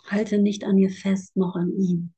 [0.04, 2.15] Halte nicht an ihr fest, noch an ihm.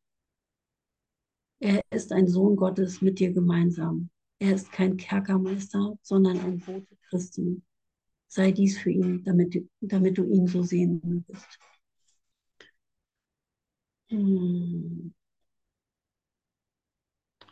[1.61, 4.11] Er ist ein Sohn Gottes mit dir gemeinsam.
[4.39, 7.63] Er ist kein Kerkermeister, sondern ein Bote Christi.
[8.29, 11.59] Sei dies für ihn, damit du, damit du ihn so sehen mögest.
[14.11, 15.15] Hm.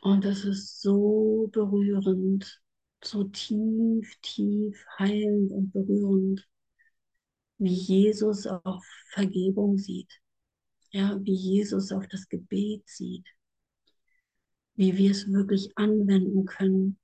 [0.03, 2.63] Und es ist so berührend,
[3.03, 6.47] so tief, tief heilend und berührend,
[7.59, 10.13] wie Jesus auf Vergebung sieht.
[10.93, 13.27] Ja, wie Jesus auf das Gebet sieht.
[14.77, 16.99] Wie wir es wirklich anwenden können,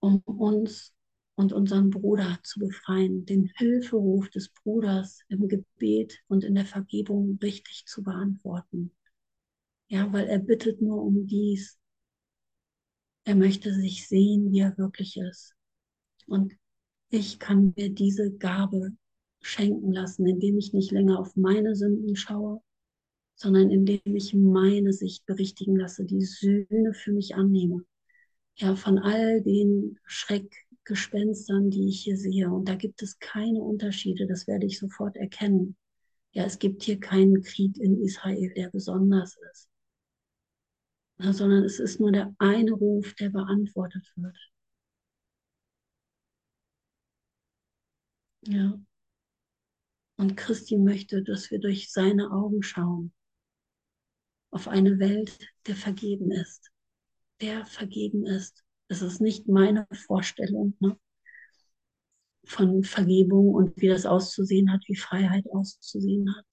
[0.00, 0.94] um uns
[1.34, 7.38] und unseren Bruder zu befreien, den Hilferuf des Bruders im Gebet und in der Vergebung
[7.42, 8.92] richtig zu beantworten.
[9.88, 11.78] Ja, weil er bittet nur um dies.
[13.24, 15.54] Er möchte sich sehen, wie er wirklich ist.
[16.26, 16.54] Und
[17.10, 18.90] ich kann mir diese Gabe
[19.40, 22.60] schenken lassen, indem ich nicht länger auf meine Sünden schaue,
[23.38, 27.84] sondern indem ich meine Sicht berichtigen lasse, die Sühne für mich annehme.
[28.56, 32.50] Ja, von all den Schreckgespenstern, die ich hier sehe.
[32.50, 35.76] Und da gibt es keine Unterschiede, das werde ich sofort erkennen.
[36.32, 39.68] Ja, es gibt hier keinen Krieg in Israel, der besonders ist
[41.18, 44.36] sondern es ist nur der eine Ruf, der beantwortet wird.
[48.42, 48.78] Ja.
[50.16, 53.12] Und Christi möchte, dass wir durch seine Augen schauen
[54.50, 56.70] auf eine Welt, der vergeben ist.
[57.40, 58.64] Der vergeben ist.
[58.88, 60.98] Es ist nicht meine Vorstellung ne,
[62.44, 66.46] von Vergebung und wie das auszusehen hat, wie Freiheit auszusehen hat.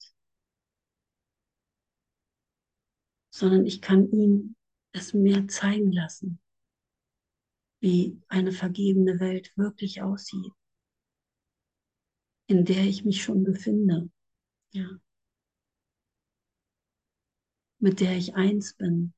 [3.36, 4.56] sondern ich kann ihm
[4.92, 6.40] es mehr zeigen lassen,
[7.80, 10.52] wie eine vergebene Welt wirklich aussieht,
[12.46, 14.08] in der ich mich schon befinde,
[14.72, 14.88] ja,
[17.86, 19.12] mit der ich eins bin.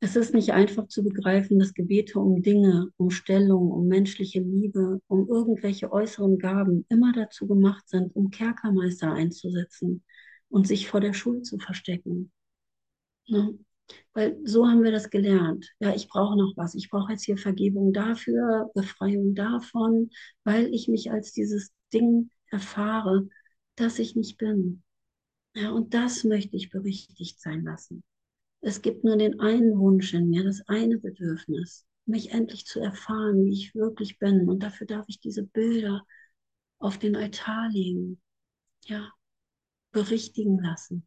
[0.00, 5.00] Es ist nicht einfach zu begreifen, dass Gebete um Dinge, um Stellung, um menschliche Liebe,
[5.06, 10.04] um irgendwelche äußeren Gaben immer dazu gemacht sind, um Kerkermeister einzusetzen
[10.50, 12.30] und sich vor der Schuld zu verstecken.
[13.28, 13.58] Ne?
[14.12, 15.70] Weil so haben wir das gelernt.
[15.78, 16.74] Ja, ich brauche noch was.
[16.74, 20.10] Ich brauche jetzt hier Vergebung dafür, Befreiung davon,
[20.44, 23.28] weil ich mich als dieses Ding erfahre,
[23.76, 24.82] das ich nicht bin.
[25.54, 28.02] Ja, und das möchte ich berichtigt sein lassen.
[28.60, 33.44] Es gibt nur den einen Wunsch in mir, das eine Bedürfnis, mich endlich zu erfahren,
[33.44, 34.48] wie ich wirklich bin.
[34.48, 36.04] Und dafür darf ich diese Bilder
[36.78, 38.20] auf den Altar legen,
[38.86, 39.10] ja,
[39.92, 41.06] berichtigen lassen.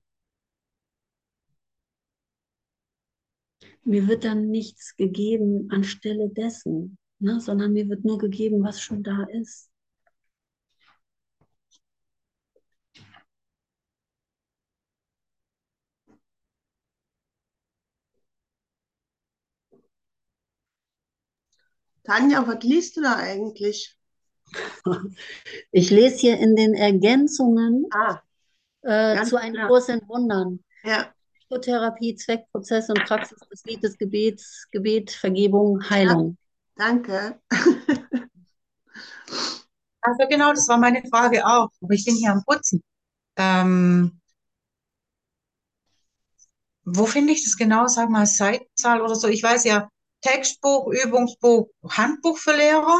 [3.86, 9.04] Mir wird dann nichts gegeben anstelle dessen, ne, sondern mir wird nur gegeben, was schon
[9.04, 9.70] da ist.
[22.06, 23.97] Tanja, was liest du da eigentlich?
[25.72, 28.22] Ich lese hier in den Ergänzungen Ah,
[28.82, 29.68] äh, zu einem.
[29.68, 30.60] Kurs in Wundern.
[30.84, 36.38] Ja, Psychotherapie, Zweck, Prozess und Praxis des Lied des Gebets, Gebet, Vergebung, Heilung.
[36.76, 37.39] danke.
[40.01, 41.70] Also genau, das war meine Frage auch.
[41.82, 42.82] Aber ich bin hier am Putzen.
[43.38, 44.22] Ähm,
[46.86, 47.88] wo finde ich das genau?
[47.88, 49.28] Sag mal, Seitenzahl oder so.
[49.28, 49.89] Ich weiß ja,
[50.24, 53.00] Textbuch, Übungsbuch, Handbuch für Lehrer.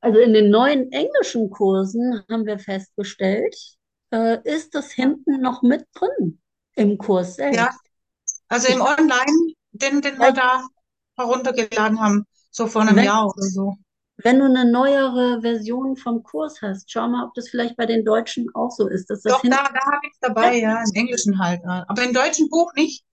[0.00, 3.54] Also in den neuen englischen Kursen haben wir festgestellt,
[4.12, 6.40] äh, ist das hinten noch mit drin
[6.76, 7.80] im Kurs Ja, selbst.
[8.48, 10.62] also im Online, den, den wir da
[11.16, 13.74] heruntergeladen haben, so vor einem Wenn- Jahr oder so.
[14.20, 18.04] Wenn du eine neuere Version vom Kurs hast, schau mal, ob das vielleicht bei den
[18.04, 20.90] Deutschen auch so ist, dass das Doch, da, da habe ich es dabei, ja, im
[20.94, 21.60] Englischen halt.
[21.62, 21.84] ja.
[21.86, 23.04] Aber im deutschen Buch nicht.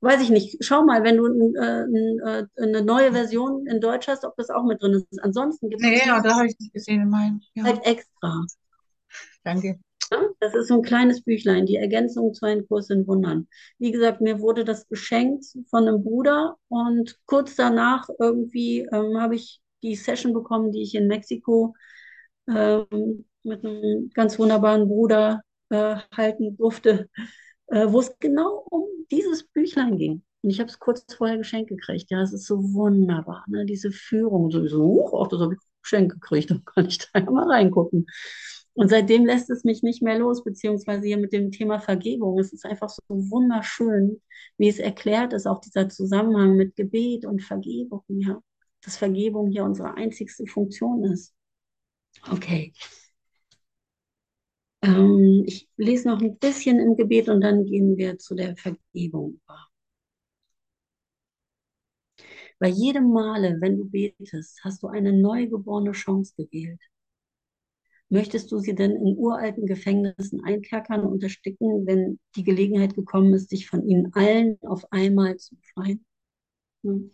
[0.00, 1.26] Weiß ich nicht, schau mal, wenn du
[1.56, 5.22] äh, äh, eine neue Version in Deutsch hast, ob das auch mit drin ist.
[5.22, 7.40] Ansonsten gibt es Nee, ja, da habe ich nicht gesehen in meinem.
[7.54, 8.44] Ja, halt extra.
[9.44, 9.78] danke.
[10.40, 13.46] Das ist so ein kleines Büchlein, die Ergänzung zu einem Kurs in Wundern.
[13.78, 19.34] Wie gesagt, mir wurde das geschenkt von einem Bruder und kurz danach irgendwie ähm, habe
[19.34, 21.74] ich die Session bekommen, die ich in Mexiko
[22.48, 27.10] ähm, mit einem ganz wunderbaren Bruder äh, halten durfte,
[27.68, 30.22] äh, wo es genau um dieses Büchlein ging.
[30.42, 32.10] Und ich habe es kurz vorher geschenkt gekriegt.
[32.10, 33.64] Ja, es ist so wunderbar, ne?
[33.66, 35.06] Diese Führung sowieso.
[35.12, 36.50] Auch das habe ich geschenkt gekriegt.
[36.50, 38.06] Dann kann ich da ja mal reingucken.
[38.74, 42.38] Und seitdem lässt es mich nicht mehr los, beziehungsweise hier mit dem Thema Vergebung.
[42.38, 44.22] Es ist einfach so wunderschön,
[44.56, 48.40] wie es erklärt ist, auch dieser Zusammenhang mit Gebet und Vergebung, ja.
[48.82, 51.34] Dass Vergebung hier unsere einzigste Funktion ist.
[52.30, 52.72] Okay.
[54.82, 59.40] Ähm, ich lese noch ein bisschen im Gebet und dann gehen wir zu der Vergebung.
[62.60, 66.80] Bei jedem Male, wenn du betest, hast du eine neugeborene Chance gewählt.
[68.10, 73.50] Möchtest du sie denn in uralten Gefängnissen einkerkern und ersticken, wenn die Gelegenheit gekommen ist,
[73.52, 76.04] dich von ihnen allen auf einmal zu befreien?
[76.84, 77.10] Hm.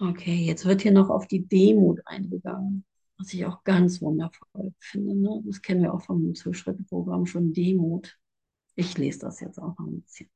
[0.00, 2.84] Okay, jetzt wird hier noch auf die Demut eingegangen,
[3.18, 5.14] was ich auch ganz wundervoll finde.
[5.16, 5.42] Ne?
[5.46, 8.18] Das kennen wir auch vom Zwölf-Schritte-Programm schon, Demut.
[8.74, 10.30] Ich lese das jetzt auch noch ein bisschen.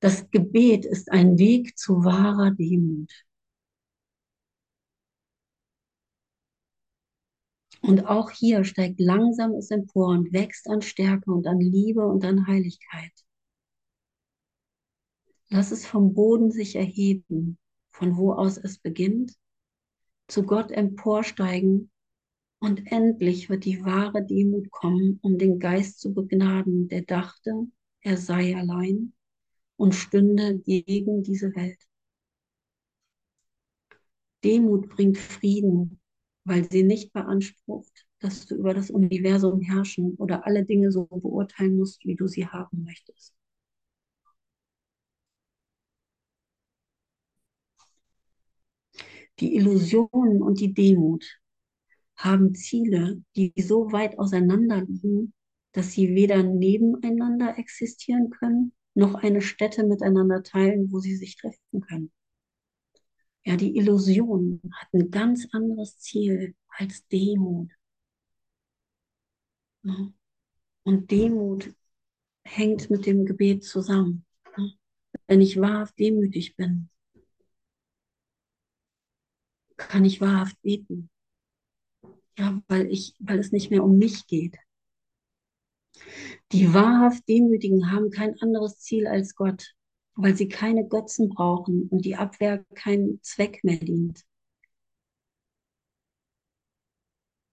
[0.00, 3.12] Das Gebet ist ein Weg zu wahrer Demut.
[7.80, 12.24] Und auch hier steigt langsam es empor und wächst an Stärke und an Liebe und
[12.24, 13.12] an Heiligkeit.
[15.48, 17.58] Lass es vom Boden sich erheben,
[17.90, 19.36] von wo aus es beginnt,
[20.28, 21.90] zu Gott emporsteigen
[22.60, 27.66] und endlich wird die wahre Demut kommen, um den Geist zu begnaden, der dachte,
[28.02, 29.12] er sei allein
[29.76, 31.78] und stünde gegen diese Welt.
[34.44, 36.00] Demut bringt Frieden,
[36.44, 41.76] weil sie nicht beansprucht, dass du über das Universum herrschen oder alle Dinge so beurteilen
[41.76, 43.34] musst, wie du sie haben möchtest.
[49.42, 51.40] Die Illusionen und die Demut
[52.14, 55.34] haben Ziele, die so weit auseinander liegen,
[55.72, 61.80] dass sie weder nebeneinander existieren können, noch eine Stätte miteinander teilen, wo sie sich treffen
[61.80, 62.12] können.
[63.44, 67.72] Ja, die Illusion hat ein ganz anderes Ziel als Demut.
[70.84, 71.74] Und Demut
[72.44, 74.24] hängt mit dem Gebet zusammen.
[75.26, 76.90] Wenn ich wahrhaft demütig bin,
[79.88, 81.10] kann ich wahrhaft beten.
[82.38, 84.56] Ja, weil ich, weil es nicht mehr um mich geht.
[86.52, 89.74] Die wahrhaft Demütigen haben kein anderes Ziel als Gott
[90.14, 94.24] weil sie keine Götzen brauchen und die Abwehr keinen Zweck mehr dient.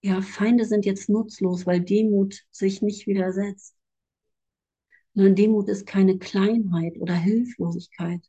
[0.02, 3.76] Ja, Feinde sind jetzt nutzlos, weil Demut sich nicht widersetzt.
[5.14, 8.22] Nein, Demut ist keine Kleinheit oder Hilflosigkeit,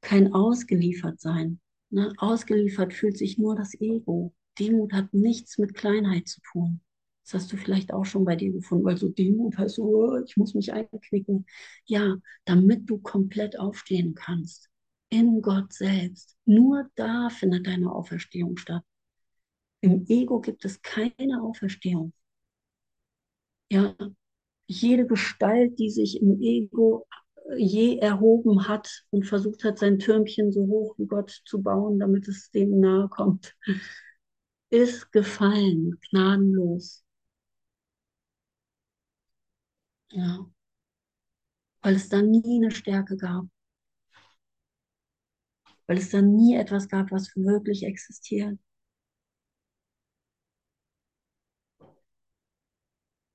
[0.00, 1.60] kein Ausgeliefertsein.
[1.90, 2.12] Ne?
[2.18, 4.34] Ausgeliefert fühlt sich nur das Ego.
[4.58, 6.80] Demut hat nichts mit Kleinheit zu tun.
[7.24, 10.16] Das hast du vielleicht auch schon bei dir gefunden, weil so Demut heißt so, oh,
[10.24, 11.46] ich muss mich einknicken.
[11.84, 14.68] Ja, damit du komplett aufstehen kannst.
[15.10, 16.36] In Gott selbst.
[16.44, 18.84] Nur da findet deine Auferstehung statt.
[19.80, 22.12] Im Ego gibt es keine Auferstehung.
[23.70, 23.96] Ja,
[24.66, 27.06] jede Gestalt, die sich im Ego
[27.56, 32.28] je erhoben hat und versucht hat, sein Türmchen so hoch wie Gott zu bauen, damit
[32.28, 33.56] es dem nahe kommt,
[34.70, 37.04] ist gefallen, gnadenlos.
[40.12, 40.50] Ja.
[41.82, 43.44] Weil es da nie eine Stärke gab.
[45.86, 48.58] Weil es da nie etwas gab, was wirklich existiert.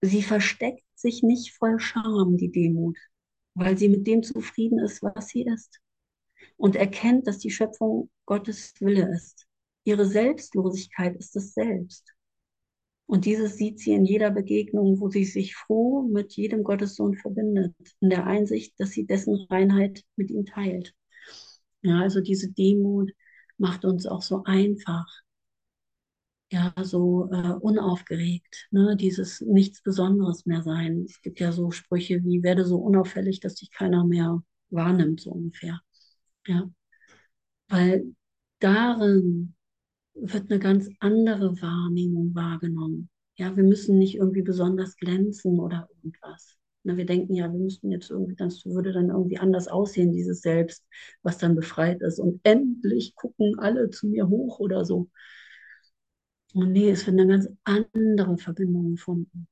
[0.01, 2.97] Sie versteckt sich nicht voll Scham, die Demut,
[3.55, 5.79] weil sie mit dem zufrieden ist, was sie ist.
[6.57, 9.47] Und erkennt, dass die Schöpfung Gottes Wille ist.
[9.83, 12.13] Ihre Selbstlosigkeit ist es selbst.
[13.07, 17.75] Und dieses sieht sie in jeder Begegnung, wo sie sich froh mit jedem Gottessohn verbindet,
[18.01, 20.93] in der Einsicht, dass sie dessen Reinheit mit ihm teilt.
[21.83, 23.11] Ja, also diese Demut
[23.57, 25.05] macht uns auch so einfach,
[26.55, 28.95] ja, so äh, unaufgeregt, ne?
[28.95, 31.03] dieses nichts Besonderes mehr sein.
[31.05, 35.31] Es gibt ja so Sprüche wie, werde so unauffällig, dass dich keiner mehr wahrnimmt, so
[35.31, 35.81] ungefähr.
[36.47, 36.69] Ja,
[37.69, 38.15] weil
[38.59, 39.55] darin
[40.15, 43.09] wird eine ganz andere Wahrnehmung wahrgenommen.
[43.37, 46.57] Ja, wir müssen nicht irgendwie besonders glänzen oder irgendwas.
[46.83, 50.41] Na, wir denken ja, wir müssten jetzt irgendwie, das würde dann irgendwie anders aussehen, dieses
[50.41, 50.85] Selbst,
[51.23, 52.19] was dann befreit ist.
[52.19, 55.09] Und endlich gucken alle zu mir hoch oder so.
[56.55, 59.47] Und nee, es wird eine ganz andere Verbindung gefunden,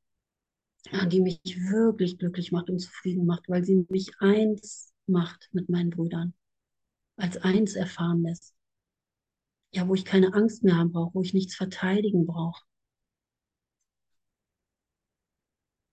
[0.92, 5.70] ja, die mich wirklich glücklich macht und zufrieden macht, weil sie mich eins macht mit
[5.70, 6.34] meinen Brüdern,
[7.18, 8.56] als eins erfahren lässt
[9.74, 12.64] ja, wo ich keine Angst mehr haben brauche, wo ich nichts verteidigen brauche.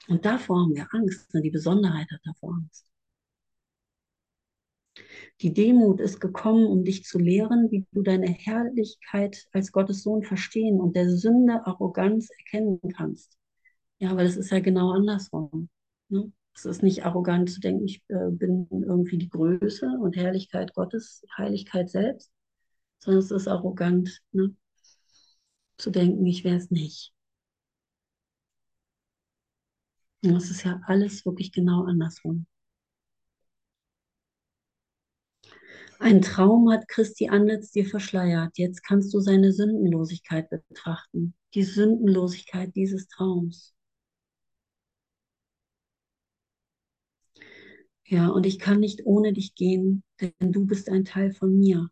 [0.09, 1.33] Und davor haben wir Angst.
[1.35, 1.41] Ne?
[1.43, 2.87] Die Besonderheit hat davor Angst.
[5.43, 10.23] Die Demut ist gekommen, um dich zu lehren, wie du deine Herrlichkeit als Gottes Sohn
[10.23, 13.39] verstehen und der Sünde Arroganz erkennen kannst.
[13.99, 15.71] Ja, weil es ist ja genau andersrum.
[16.09, 16.31] Ne?
[16.55, 21.23] Es ist nicht arrogant zu denken, ich äh, bin irgendwie die Größe und Herrlichkeit Gottes,
[21.39, 22.31] Heiligkeit selbst,
[22.99, 24.55] sondern es ist arrogant ne?
[25.79, 27.15] zu denken, ich wäre es nicht.
[30.23, 32.47] Und es ist ja alles wirklich genau andersrum.
[36.03, 38.57] Ein Traum hat Christi Antlitz dir verschleiert.
[38.57, 41.35] Jetzt kannst du seine Sündenlosigkeit betrachten.
[41.55, 43.75] Die Sündenlosigkeit dieses Traums.
[48.07, 51.91] Ja, und ich kann nicht ohne dich gehen, denn du bist ein Teil von mir.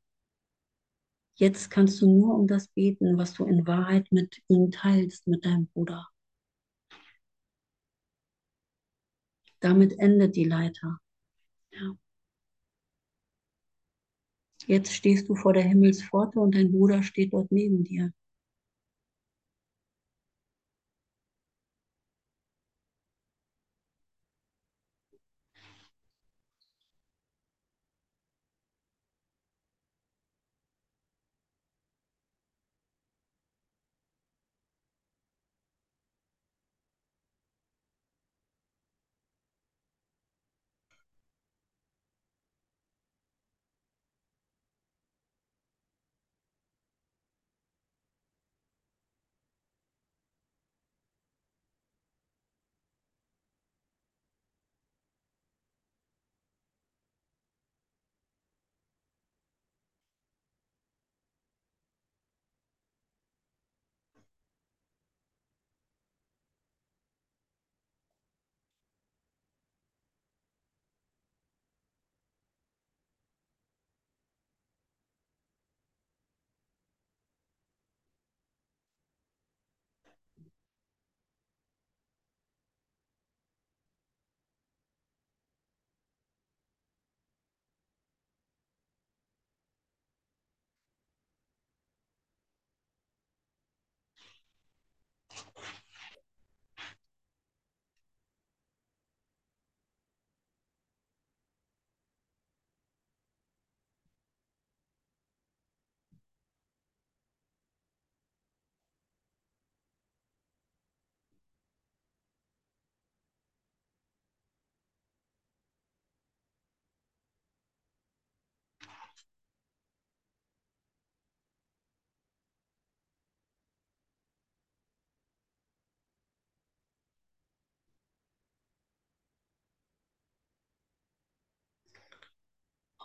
[1.35, 5.45] Jetzt kannst du nur um das beten, was du in Wahrheit mit ihm teilst, mit
[5.45, 6.09] deinem Bruder.
[9.61, 10.99] Damit endet die Leiter.
[11.73, 11.95] Ja.
[14.69, 18.13] Jetzt stehst du vor der Himmelspforte und dein Bruder steht dort neben dir.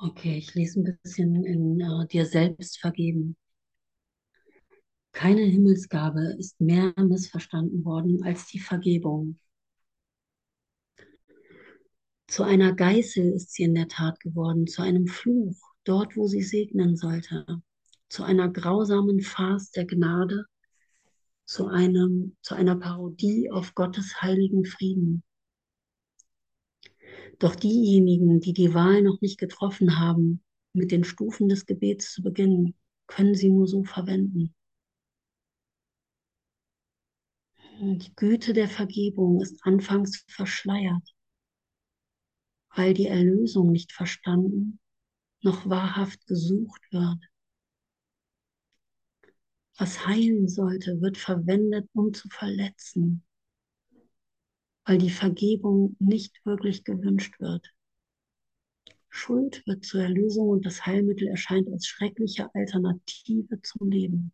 [0.06, 3.38] Okay, ich lese ein bisschen in äh, dir selbst vergeben.
[5.14, 9.40] Keine Himmelsgabe ist mehr missverstanden worden als die Vergebung.
[12.28, 16.42] Zu einer Geißel ist sie in der Tat geworden, zu einem Fluch, dort wo sie
[16.42, 17.46] segnen sollte,
[18.10, 20.44] zu einer grausamen Farce der Gnade,
[21.46, 25.24] zu, einem, zu einer Parodie auf Gottes heiligen Frieden.
[27.40, 32.22] Doch diejenigen, die die Wahl noch nicht getroffen haben, mit den Stufen des Gebets zu
[32.22, 32.76] beginnen,
[33.08, 34.54] können sie nur so verwenden.
[37.80, 41.16] Die Güte der Vergebung ist anfangs verschleiert,
[42.76, 44.80] weil die Erlösung nicht verstanden
[45.42, 47.20] noch wahrhaft gesucht wird.
[49.78, 53.26] Was heilen sollte, wird verwendet, um zu verletzen
[54.86, 57.74] weil die Vergebung nicht wirklich gewünscht wird.
[59.10, 64.34] Schuld wird zur Erlösung und das Heilmittel erscheint als schreckliche Alternative zum Leben.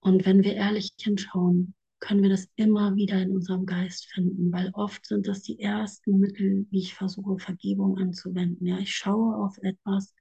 [0.00, 4.70] Und wenn wir ehrlich hinschauen, können wir das immer wieder in unserem Geist finden, weil
[4.72, 8.66] oft sind das die ersten Mittel, wie ich versuche, Vergebung anzuwenden.
[8.66, 10.14] Ja, ich schaue auf etwas,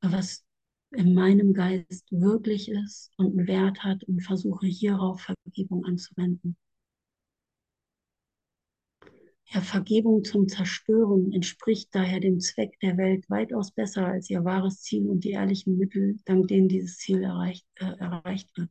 [0.00, 0.44] was
[0.90, 6.56] in meinem Geist wirklich ist und einen Wert hat und versuche hierauf Vergebung anzuwenden.
[9.52, 14.80] Ja, Vergebung zum Zerstören entspricht daher dem Zweck der Welt weitaus besser als ihr wahres
[14.82, 18.70] Ziel und die ehrlichen Mittel, dank denen dieses Ziel erreicht, äh, erreicht wird.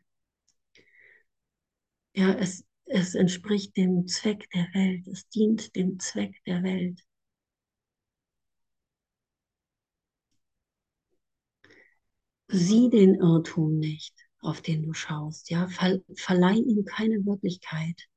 [2.15, 7.01] Ja, es, es entspricht dem Zweck der Welt, es dient dem Zweck der Welt.
[12.47, 18.07] Sieh den Irrtum nicht, auf den du schaust, ja, Ver, verleih ihm keine Wirklichkeit.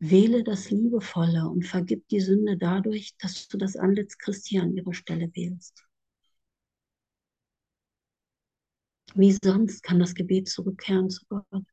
[0.00, 4.94] Wähle das Liebevolle und vergib die Sünde dadurch, dass du das Antlitz Christi an ihrer
[4.94, 5.84] Stelle wählst.
[9.14, 11.64] Wie sonst kann das Gebet zurückkehren zu Gott?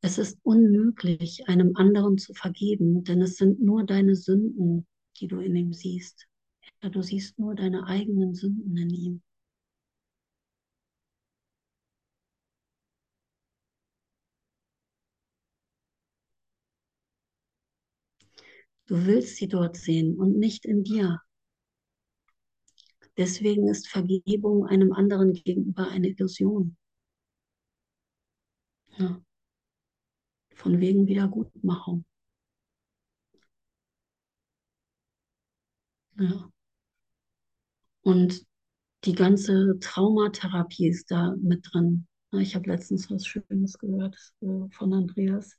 [0.00, 5.38] Es ist unmöglich, einem anderen zu vergeben, denn es sind nur deine Sünden, die du
[5.38, 6.26] in ihm siehst.
[6.80, 9.22] Du siehst nur deine eigenen Sünden in ihm.
[18.90, 21.20] Du willst sie dort sehen und nicht in dir.
[23.16, 26.76] Deswegen ist Vergebung einem anderen gegenüber eine Illusion.
[28.98, 29.22] Ja.
[30.56, 32.04] Von wegen Wiedergutmachung.
[36.18, 36.50] Ja.
[38.02, 38.44] Und
[39.04, 42.08] die ganze Traumatherapie ist da mit drin.
[42.32, 45.56] Ich habe letztens was Schönes gehört äh, von Andreas,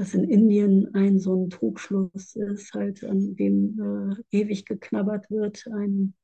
[0.00, 3.78] dass in Indien ein so ein Trugschluss ist, halt an dem
[4.32, 6.14] äh, ewig geknabbert wird, ein,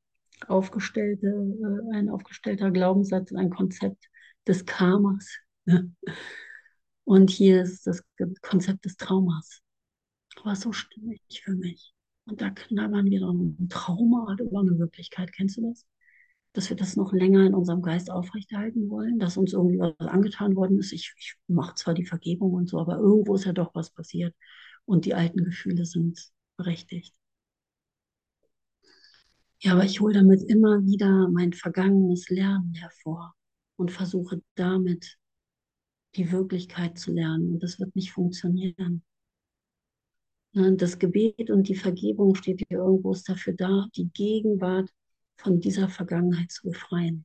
[0.47, 4.09] aufgestellte, äh, ein aufgestellter Glaubenssatz, ein Konzept
[4.47, 5.29] des Karmas.
[7.05, 8.03] Und hier ist das
[8.41, 9.61] Konzept des Traumas.
[10.41, 11.93] Aber so stimmig für mich.
[12.25, 15.35] Und da knabbern wir dann ein Trauma über eine Wirklichkeit.
[15.35, 15.85] Kennst du das?
[16.57, 20.57] Dass wir das noch länger in unserem Geist aufrechterhalten wollen, dass uns irgendwie was angetan
[20.57, 20.93] worden ist.
[20.93, 24.35] Ich, ich mache zwar die Vergebung und so, aber irgendwo ist ja doch was passiert.
[24.87, 26.19] Und die alten Gefühle sind
[26.57, 27.15] berechtigt.
[29.61, 33.35] Ja, aber ich hole damit immer wieder mein vergangenes Lernen hervor
[33.77, 35.19] und versuche damit
[36.15, 37.53] die Wirklichkeit zu lernen.
[37.53, 39.03] Und das wird nicht funktionieren.
[40.55, 44.91] Ne, das Gebet und die Vergebung steht hier irgendwo ist dafür da, die Gegenwart
[45.37, 47.25] von dieser Vergangenheit zu befreien.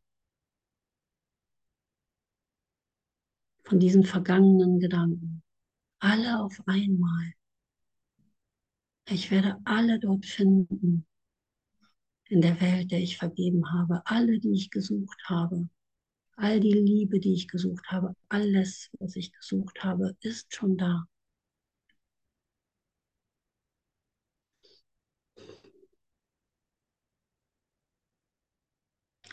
[3.63, 5.43] Von diesen vergangenen Gedanken.
[5.99, 7.33] Alle auf einmal.
[9.07, 11.05] Ich werde alle dort finden,
[12.31, 15.67] in der Welt, der ich vergeben habe, alle, die ich gesucht habe,
[16.37, 21.05] all die Liebe, die ich gesucht habe, alles, was ich gesucht habe, ist schon da.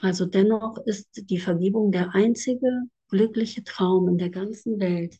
[0.00, 5.18] Also dennoch ist die Vergebung der einzige glückliche Traum in der ganzen Welt,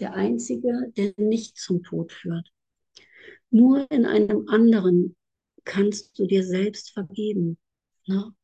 [0.00, 2.52] der einzige, der nicht zum Tod führt.
[3.50, 5.16] Nur in einem anderen
[5.64, 7.58] kannst du dir selbst vergeben.
[8.06, 8.34] Ne?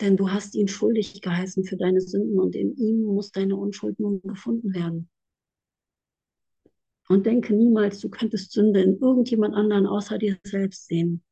[0.00, 3.98] Denn du hast ihn schuldig geheißen für deine Sünden und in ihm muss deine Unschuld
[3.98, 5.08] nun gefunden werden.
[7.08, 11.22] Und denke niemals, du könntest Sünde in irgendjemand anderen außer dir selbst sehen.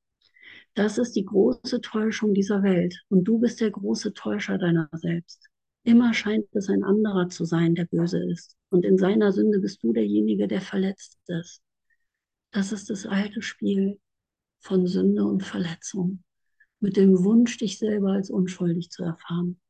[0.74, 5.48] Das ist die große Täuschung dieser Welt und du bist der große Täuscher deiner selbst.
[5.84, 8.56] Immer scheint es ein anderer zu sein, der böse ist.
[8.70, 11.62] Und in seiner Sünde bist du derjenige, der verletzt ist.
[12.50, 14.00] Das ist das alte Spiel
[14.60, 16.24] von Sünde und Verletzung,
[16.80, 19.60] mit dem Wunsch, dich selber als unschuldig zu erfahren.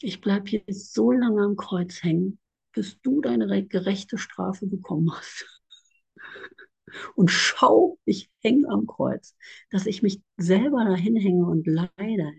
[0.00, 2.38] Ich bleibe hier so lange am Kreuz hängen,
[2.72, 5.58] bis du deine gerechte Strafe bekommen hast
[7.14, 9.36] und schau, ich hänge am Kreuz,
[9.70, 12.32] dass ich mich selber dahin hänge und leide,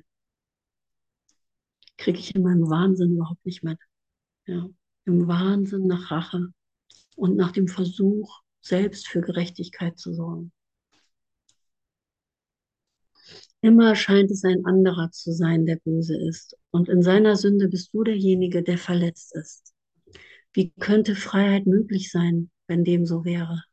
[1.97, 3.80] kriege ich in meinem Wahnsinn überhaupt nicht mit.
[4.45, 4.68] Ja,
[5.06, 6.47] Im Wahnsinn nach Rache
[7.16, 10.51] und nach dem Versuch, selbst für Gerechtigkeit zu sorgen.
[13.62, 16.58] Immer scheint es ein anderer zu sein, der böse ist.
[16.71, 19.74] Und in seiner Sünde bist du derjenige, der verletzt ist.
[20.54, 23.63] Wie könnte Freiheit möglich sein, wenn dem so wäre?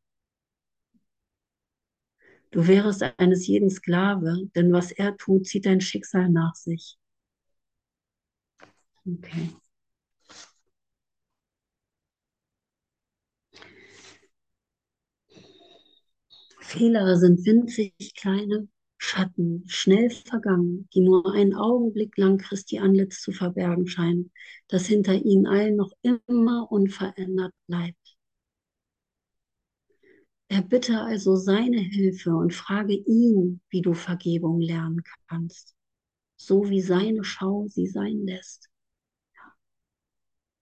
[2.51, 6.98] Du wärest eines jeden Sklave, denn was er tut, zieht dein Schicksal nach sich.
[9.09, 9.56] Okay.
[16.60, 18.68] Fehler sind winzig kleine
[18.98, 24.32] Schatten, schnell vergangen, die nur einen Augenblick lang Christi Antlitz zu verbergen scheinen,
[24.68, 28.06] das hinter ihnen allen noch immer unverändert bleibt.
[30.48, 35.74] Erbitte also seine Hilfe und frage ihn, wie du Vergebung lernen kannst,
[36.36, 38.68] so wie seine Schau sie sein lässt.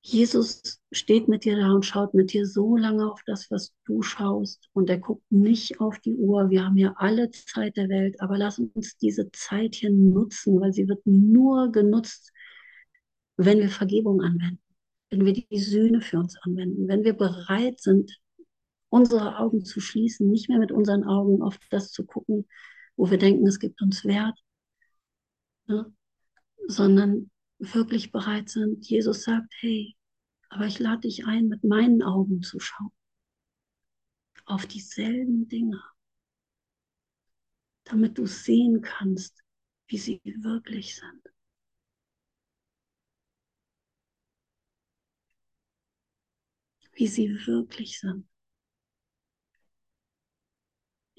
[0.06, 4.02] Jesus steht mit dir da und schaut mit dir so lange auf das, was du
[4.02, 4.68] schaust.
[4.74, 6.50] Und er guckt nicht auf die Uhr.
[6.50, 10.74] Wir haben ja alle Zeit der Welt, aber lass uns diese Zeit hier nutzen, weil
[10.74, 12.32] sie wird nur genutzt,
[13.38, 14.62] wenn wir Vergebung anwenden,
[15.08, 18.14] wenn wir die Sühne für uns anwenden, wenn wir bereit sind,
[18.94, 22.46] unsere Augen zu schließen, nicht mehr mit unseren Augen auf das zu gucken,
[22.96, 24.38] wo wir denken, es gibt uns Wert,
[25.66, 25.92] ne?
[26.68, 28.86] sondern wirklich bereit sind.
[28.88, 29.96] Jesus sagt, hey,
[30.48, 32.92] Aber ich lade dich ein, mit meinen Augen zu schauen.
[34.46, 35.82] Auf dieselben Dinge.
[37.84, 39.42] Damit du sehen kannst,
[39.88, 41.22] wie sie wirklich sind.
[46.92, 48.28] Wie sie wirklich sind.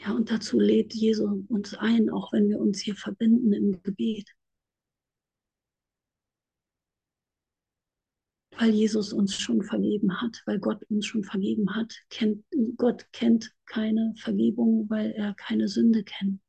[0.06, 4.30] Ja, und dazu lädt Jesus uns ein, auch wenn wir uns hier verbinden im Gebet.
[8.52, 11.96] Weil Jesus uns schon vergeben hat, weil Gott uns schon vergeben hat.
[12.10, 12.46] Kennt,
[12.78, 16.40] Gott kennt keine Vergebung, weil er keine Sünde kennt.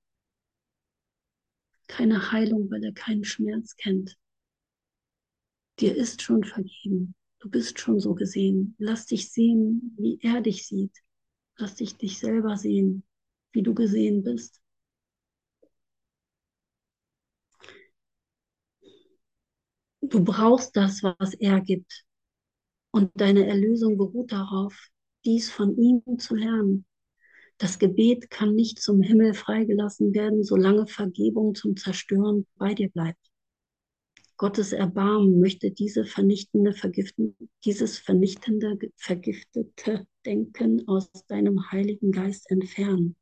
[1.89, 4.19] Keine Heilung, weil er keinen Schmerz kennt.
[5.81, 7.15] Dir ist schon vergeben.
[7.39, 8.75] Du bist schon so gesehen.
[8.79, 10.97] Lass dich sehen, wie er dich sieht.
[11.57, 13.03] Lass dich dich selber sehen,
[13.57, 14.61] wie du gesehen bist.
[20.03, 22.05] Du brauchst das, was er gibt.
[22.93, 24.89] Und deine Erlösung beruht darauf,
[25.25, 26.87] dies von ihm zu lernen.
[27.59, 33.19] Das Gebet kann nicht zum Himmel freigelassen werden, solange Vergebung zum Zerstören bei dir bleibt.
[34.37, 36.75] Gottes Erbarmen möchte diese vernichtende,
[37.65, 43.17] dieses vernichtende, vergiftete Denken aus deinem Heiligen Geist entfernen.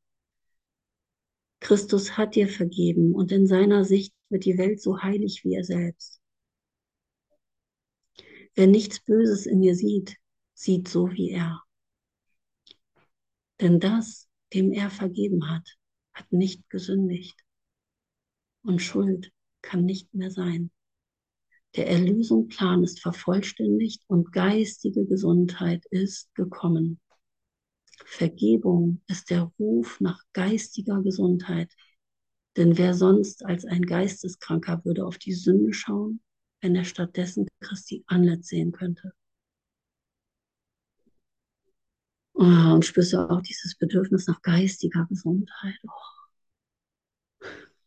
[1.64, 5.64] Christus hat dir vergeben und in seiner Sicht wird die Welt so heilig wie er
[5.64, 6.20] selbst.
[8.54, 10.14] Wer nichts Böses in mir sieht,
[10.52, 11.62] sieht so wie er.
[13.62, 15.66] Denn das, dem er vergeben hat,
[16.12, 17.42] hat nicht gesündigt.
[18.62, 19.32] Und Schuld
[19.62, 20.70] kann nicht mehr sein.
[21.76, 27.00] Der Erlösungsplan ist vervollständigt und geistige Gesundheit ist gekommen.
[28.04, 31.72] Vergebung ist der Ruf nach geistiger Gesundheit.
[32.56, 36.20] Denn wer sonst als ein Geisteskranker würde auf die Sünde schauen,
[36.60, 39.12] wenn er stattdessen Christi Antlitz sehen könnte?
[42.34, 45.78] Oh, und spürst du auch dieses Bedürfnis nach geistiger Gesundheit?
[45.86, 46.14] Oh.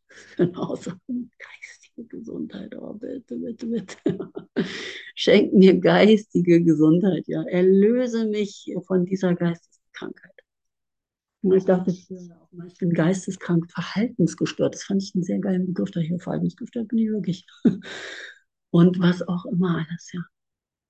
[0.37, 2.75] Genauso geistige Gesundheit.
[2.75, 4.31] Oh, bitte, bitte, bitte.
[5.15, 7.43] Schenk mir geistige Gesundheit, ja.
[7.43, 10.31] Erlöse mich von dieser Geistes Krankheit.
[11.41, 14.75] Und ich dachte, ich, ich bin geisteskrank, verhaltensgestört.
[14.75, 15.91] Das fand ich einen sehr geilen Begriff.
[15.91, 17.45] Da hier verhaltensgestört bin ich wirklich.
[18.71, 20.21] Und was auch immer alles, ja.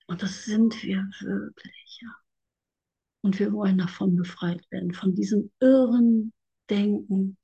[0.08, 2.16] Und das sind wir wirklich, ja.
[3.22, 6.34] Und wir wollen davon befreit werden, von diesem irren
[6.70, 7.38] Denken,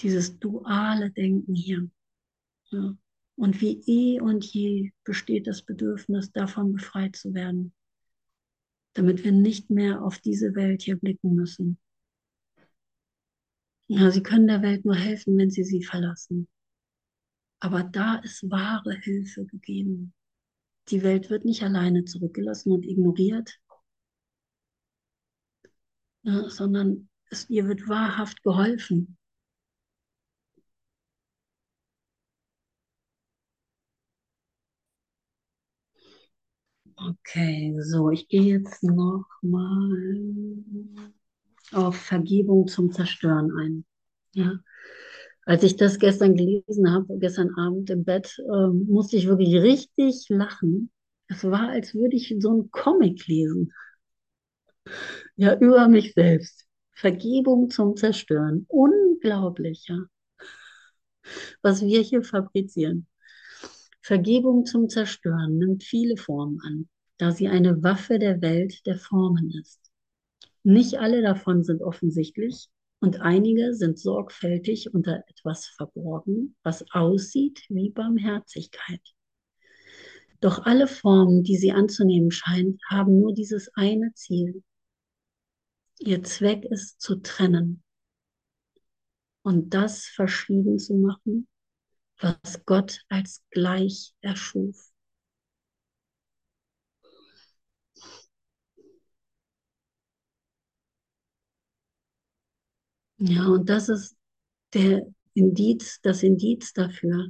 [0.00, 1.88] dieses duale Denken hier.
[2.70, 2.96] Ja.
[3.36, 7.74] Und wie eh und je besteht das Bedürfnis, davon befreit zu werden,
[8.94, 11.78] damit wir nicht mehr auf diese Welt hier blicken müssen.
[13.86, 16.48] Ja, sie können der Welt nur helfen, wenn sie sie verlassen.
[17.60, 20.14] Aber da ist wahre Hilfe gegeben.
[20.88, 23.58] Die Welt wird nicht alleine zurückgelassen und ignoriert,
[26.24, 29.16] ja, sondern es, ihr wird wahrhaft geholfen.
[37.06, 39.90] Okay, so, ich gehe jetzt noch mal
[41.72, 43.84] auf Vergebung zum Zerstören ein.
[44.34, 44.60] Ja.
[45.44, 50.26] Als ich das gestern gelesen habe, gestern Abend im Bett, äh, musste ich wirklich richtig
[50.28, 50.90] lachen.
[51.28, 53.72] Es war, als würde ich so einen Comic lesen.
[55.36, 56.64] Ja, über mich selbst.
[56.92, 58.64] Vergebung zum Zerstören.
[58.68, 60.04] Unglaublich, ja.
[61.62, 63.06] Was wir hier fabrizieren.
[64.02, 66.88] Vergebung zum Zerstören nimmt viele Formen an,
[67.18, 69.80] da sie eine Waffe der Welt der Formen ist.
[70.62, 72.68] Nicht alle davon sind offensichtlich
[73.00, 79.02] und einige sind sorgfältig unter etwas verborgen, was aussieht wie Barmherzigkeit.
[80.40, 84.62] Doch alle Formen, die sie anzunehmen scheint, haben nur dieses eine Ziel.
[85.98, 87.82] Ihr Zweck ist zu trennen
[89.42, 91.46] und das verschieden zu machen
[92.20, 94.90] was Gott als gleich erschuf.
[103.26, 104.16] Ja, und das ist
[104.74, 107.28] der Indiz, das Indiz dafür.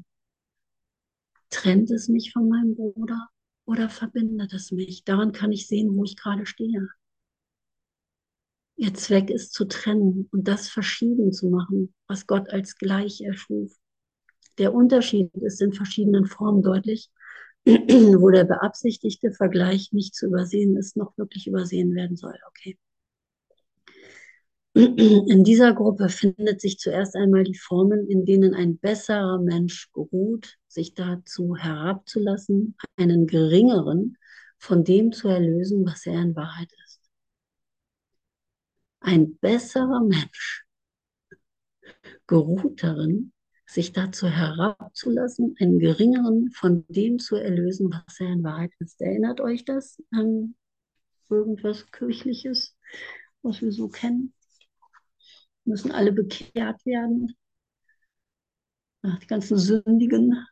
[1.50, 3.28] Trennt es mich von meinem Bruder
[3.64, 5.04] oder verbindet es mich?
[5.04, 6.88] Daran kann ich sehen, wo ich gerade stehe.
[8.76, 13.72] Ihr Zweck ist zu trennen und das verschieden zu machen, was Gott als gleich erschuf.
[14.58, 17.08] Der Unterschied ist in verschiedenen Formen deutlich,
[17.66, 22.36] wo der beabsichtigte Vergleich nicht zu übersehen ist, noch wirklich übersehen werden soll.
[22.48, 22.76] Okay.
[24.76, 30.58] In dieser Gruppe findet sich zuerst einmal die Formen, in denen ein besserer Mensch geruht,
[30.66, 34.18] sich dazu herabzulassen, einen geringeren
[34.58, 37.00] von dem zu erlösen, was er in Wahrheit ist.
[38.98, 40.64] Ein besserer Mensch
[42.26, 43.32] geruht darin,
[43.66, 49.00] sich dazu herabzulassen, einen geringeren von dem zu erlösen, was er in Wahrheit ist.
[49.00, 50.56] Erinnert euch das an
[51.30, 52.76] irgendwas Kirchliches,
[53.42, 54.34] was wir so kennen?
[55.64, 57.34] Müssen alle bekehrt werden?
[59.02, 60.46] Ach, die ganzen Sündigen.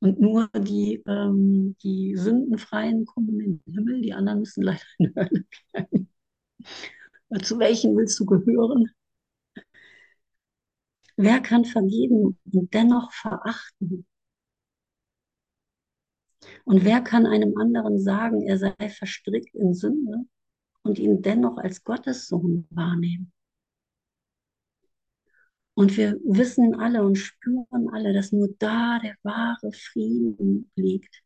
[0.00, 5.06] Und nur die, ähm, die Sündenfreien kommen in den Himmel, die anderen müssen leider in
[5.08, 6.08] die Hölle bleiben.
[7.42, 8.90] Zu welchen willst du gehören?
[11.16, 14.06] Wer kann vergeben und dennoch verachten?
[16.64, 20.26] Und wer kann einem anderen sagen, er sei verstrickt in Sünde
[20.82, 23.32] und ihn dennoch als Gottessohn wahrnehmen?
[25.74, 31.22] Und wir wissen alle und spüren alle, dass nur da der wahre Frieden liegt.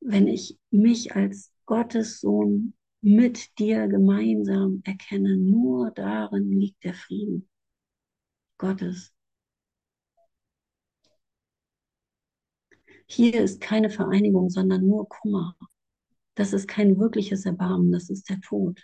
[0.00, 7.48] Wenn ich mich als Gottessohn mit dir gemeinsam erkenne, nur darin liegt der Frieden
[8.58, 9.12] Gottes.
[13.06, 15.56] Hier ist keine Vereinigung, sondern nur Kummer.
[16.36, 18.80] Das ist kein wirkliches Erbarmen, das ist der Tod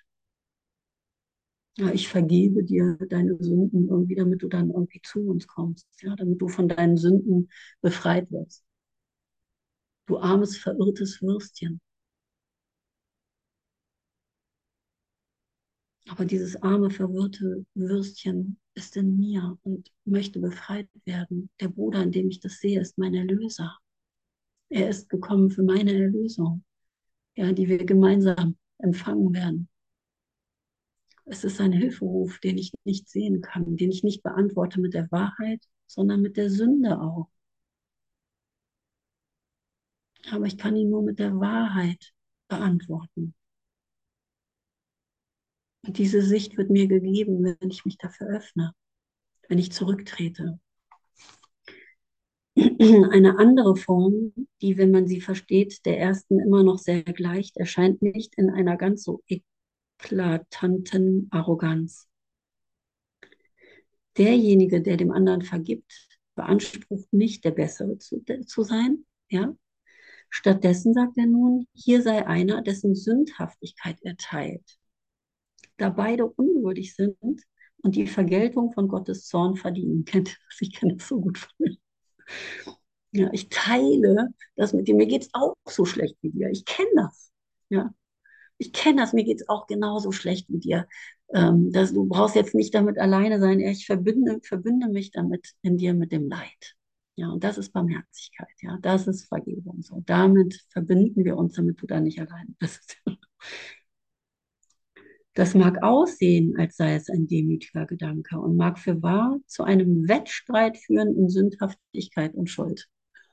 [1.79, 6.17] ja, ich vergebe dir deine Sünden irgendwie, damit du dann irgendwie zu uns kommst, ja,
[6.17, 7.51] damit du von deinen Sünden
[7.83, 8.65] befreit wirst.
[10.09, 11.81] Du armes, verirrtes Würstchen.
[16.09, 21.51] Aber dieses arme, verwirrte Würstchen ist in mir und möchte befreit werden.
[21.61, 23.77] Der Bruder, in dem ich das sehe, ist mein Erlöser.
[24.69, 26.65] Er ist gekommen für meine Erlösung,
[27.37, 29.69] ja, die wir gemeinsam empfangen werden.
[31.27, 35.11] Es ist ein Hilferuf, den ich nicht sehen kann, den ich nicht beantworte mit der
[35.11, 37.29] Wahrheit, sondern mit der Sünde auch.
[40.31, 42.13] Aber ich kann ihn nur mit der Wahrheit
[42.49, 43.35] beantworten.
[45.85, 48.73] Und diese Sicht wird mir gegeben, wenn ich mich dafür öffne,
[49.49, 50.61] wenn ich zurücktrete.
[52.57, 54.33] Eine andere Form,
[54.63, 58.77] die, wenn man sie versteht, der ersten immer noch sehr gleicht, erscheint nicht in einer
[58.77, 59.23] ganz so
[59.99, 62.09] eklatanten Arroganz.
[64.17, 65.93] Derjenige, der dem anderen vergibt,
[66.35, 69.05] beansprucht nicht, der Bessere zu, zu sein.
[69.29, 69.55] Ja?
[70.31, 74.79] Stattdessen sagt er nun, hier sei einer, dessen Sündhaftigkeit er teilt.
[75.77, 77.17] Da beide unwürdig sind
[77.83, 80.05] und die Vergeltung von Gottes Zorn verdienen.
[80.05, 80.61] Kennt ihr das?
[80.61, 81.77] Ich kenne das so gut von mir.
[83.13, 84.95] Ja, ich teile das mit dir.
[84.95, 86.51] Mir geht es auch so schlecht wie dir.
[86.51, 87.31] Ich kenne das.
[87.69, 87.95] Ja,
[88.59, 90.87] ich kenne das, mir geht es auch genauso schlecht wie dir.
[91.35, 93.59] Ähm, dass du brauchst jetzt nicht damit alleine sein.
[93.61, 96.77] Ich verbinde, verbinde mich damit in dir mit dem Leid.
[97.17, 98.49] Ja, und das ist Barmherzigkeit.
[98.61, 99.83] Ja, das ist Vergebung.
[99.83, 102.99] So, damit verbinden wir uns, damit du da nicht alleine bist.
[105.35, 110.09] Das mag aussehen, als sei es ein demütiger Gedanke und mag für wahr zu einem
[110.09, 112.89] Wettstreit führen in Sündhaftigkeit und Schuld.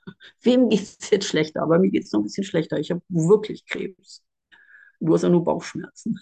[0.41, 1.61] Wem geht es jetzt schlechter?
[1.61, 2.77] Aber mir geht es noch ein bisschen schlechter.
[2.77, 4.21] Ich habe wirklich Krebs.
[5.03, 6.17] Du hast ja nur Bauchschmerzen.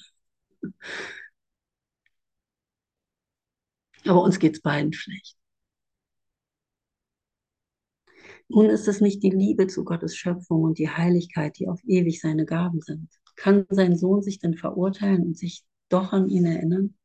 [4.06, 5.38] Aber uns geht es beiden schlecht.
[8.48, 12.20] Nun ist es nicht die Liebe zu Gottes Schöpfung und die Heiligkeit, die auf ewig
[12.20, 13.10] seine Gaben sind.
[13.36, 16.96] Kann sein Sohn sich denn verurteilen und sich doch an ihn erinnern?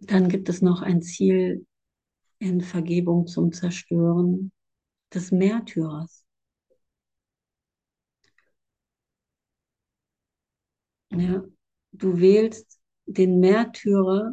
[0.00, 1.66] Dann gibt es noch ein Ziel
[2.38, 4.52] in Vergebung zum Zerstören
[5.14, 6.25] des Märtyrers.
[11.18, 11.44] Ja,
[11.92, 14.32] du wählst den Märtyrer,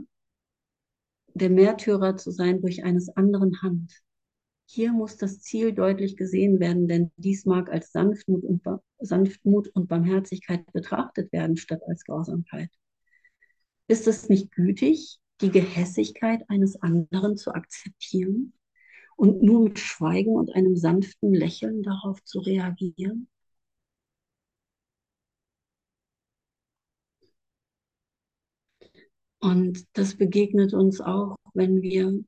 [1.34, 4.04] der Märtyrer zu sein durch eines anderen Hand.
[4.66, 8.64] Hier muss das Ziel deutlich gesehen werden, denn dies mag als Sanftmut und,
[9.00, 12.70] Sanftmut und Barmherzigkeit betrachtet werden, statt als Grausamkeit.
[13.88, 18.54] Ist es nicht gütig, die Gehässigkeit eines anderen zu akzeptieren
[19.16, 23.30] und nur mit Schweigen und einem sanften Lächeln darauf zu reagieren?
[29.44, 32.24] Und das begegnet uns auch, wenn wir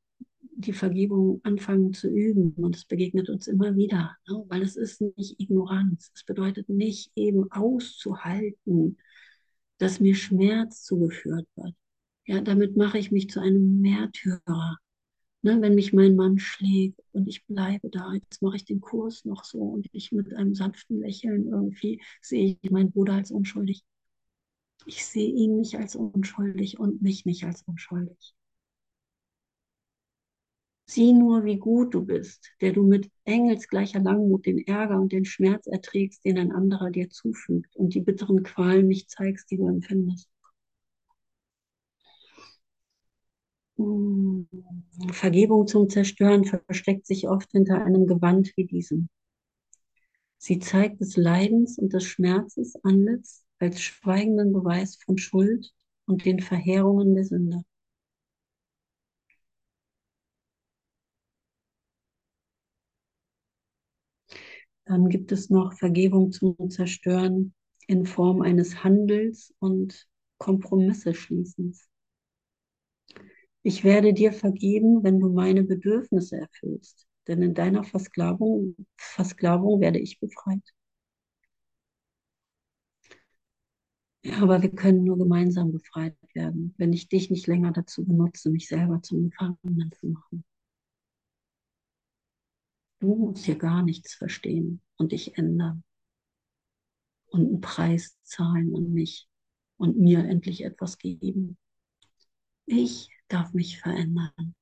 [0.57, 2.51] die Vergebung anfangen zu üben.
[2.57, 4.43] Und es begegnet uns immer wieder, ne?
[4.49, 6.11] weil es ist nicht Ignoranz.
[6.13, 8.97] Es bedeutet nicht eben auszuhalten,
[9.77, 11.73] dass mir Schmerz zugeführt wird.
[12.25, 14.77] Ja, damit mache ich mich zu einem Märtyrer.
[15.41, 19.23] Ne, wenn mich mein Mann schlägt und ich bleibe da, jetzt mache ich den Kurs
[19.23, 23.83] noch so und ich mit einem sanften Lächeln irgendwie sehe ich meinen Bruder als unschuldig.
[24.85, 28.35] Ich sehe ihn nicht als unschuldig und mich nicht als unschuldig.
[30.87, 35.25] Sieh nur, wie gut du bist, der du mit engelsgleicher Langmut den Ärger und den
[35.25, 39.67] Schmerz erträgst, den ein anderer dir zufügt und die bitteren Qualen nicht zeigst, die du
[39.67, 40.29] empfindest.
[43.77, 44.47] Hm.
[45.11, 49.09] Vergebung zum Zerstören versteckt sich oft hinter einem Gewand wie diesem.
[50.37, 55.73] Sie zeigt des Leidens und des Schmerzes Antlitz als schweigenden Beweis von Schuld
[56.07, 57.63] und den Verheerungen der Sünde.
[64.85, 67.53] Dann gibt es noch Vergebung zum Zerstören
[67.87, 70.07] in Form eines Handels und
[70.39, 71.87] Kompromisse schließens.
[73.63, 79.99] Ich werde dir vergeben, wenn du meine Bedürfnisse erfüllst, denn in deiner Versklavung, Versklavung werde
[79.99, 80.74] ich befreit.
[84.33, 88.67] Aber wir können nur gemeinsam befreit werden, wenn ich dich nicht länger dazu benutze, mich
[88.67, 90.43] selber zum Gefangenen zu machen.
[92.99, 95.83] Du musst hier gar nichts verstehen und dich ändern
[97.27, 99.27] und einen Preis zahlen an mich
[99.77, 101.57] und mir endlich etwas geben.
[102.65, 104.55] Ich darf mich verändern,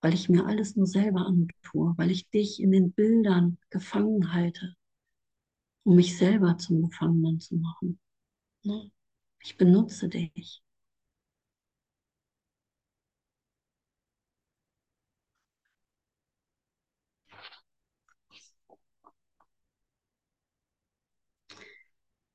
[0.00, 4.74] weil ich mir alles nur selber antue, weil ich dich in den Bildern gefangen halte,
[5.84, 8.00] um mich selber zum Gefangenen zu machen.
[8.64, 8.90] Ne?
[9.40, 10.62] Ich benutze dich.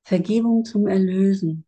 [0.04, 1.66] Vergebung zum Erlösen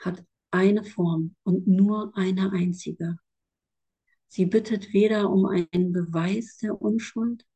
[0.00, 3.18] hat eine Form und nur eine einzige.
[4.26, 7.46] Sie bittet weder um einen Beweis der Unschuld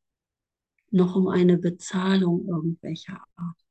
[0.89, 3.62] noch um eine Bezahlung irgendwelcher Art.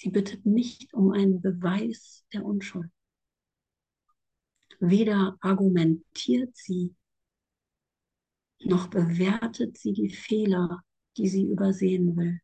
[0.00, 2.88] Sie bittet nicht um einen Beweis der Unschuld.
[4.78, 6.94] Weder argumentiert sie,
[8.60, 10.84] noch bewertet sie die Fehler,
[11.16, 12.38] die sie übersehen will.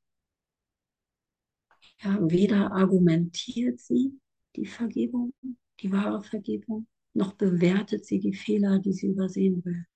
[2.03, 4.21] Ja, weder argumentiert sie,
[4.57, 5.33] die Vergebung,
[5.79, 9.87] die wahre Vergebung, noch bewertet sie die Fehler, die sie übersehen will.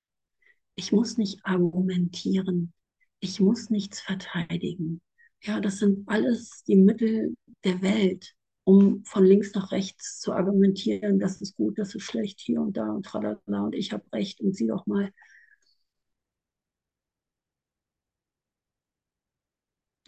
[0.76, 2.72] Ich muss nicht argumentieren,
[3.18, 5.01] ich muss nichts verteidigen.
[5.43, 8.35] Ja, das sind alles die Mittel der Welt,
[8.65, 12.77] um von links nach rechts zu argumentieren, das ist gut, das ist schlecht, hier und
[12.77, 15.10] da und tralala und ich habe recht und sieh doch mal.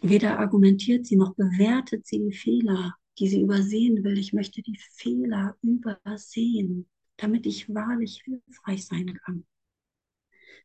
[0.03, 4.15] Weder argumentiert sie noch bewertet sie die Fehler, die sie übersehen will.
[4.19, 6.87] Ich möchte die Fehler übersehen,
[7.17, 9.43] damit ich wahrlich hilfreich sein kann.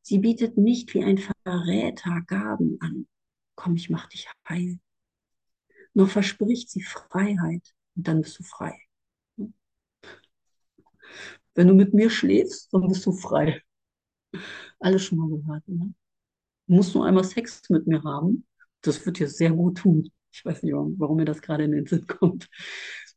[0.01, 3.07] Sie bietet nicht wie ein Verräter Gaben an.
[3.57, 4.79] Komm, ich mach dich heil.
[5.95, 8.79] Nur verspricht sie Freiheit und dann bist du frei.
[11.55, 13.63] Wenn du mit mir schläfst, dann bist du frei.
[14.79, 15.95] Alles schon mal gehört, ne?
[16.67, 18.47] Du musst nur einmal Sex mit mir haben.
[18.83, 20.11] Das wird dir sehr gut tun.
[20.33, 22.49] Ich weiß nicht, warum, mir das gerade in den Sinn kommt.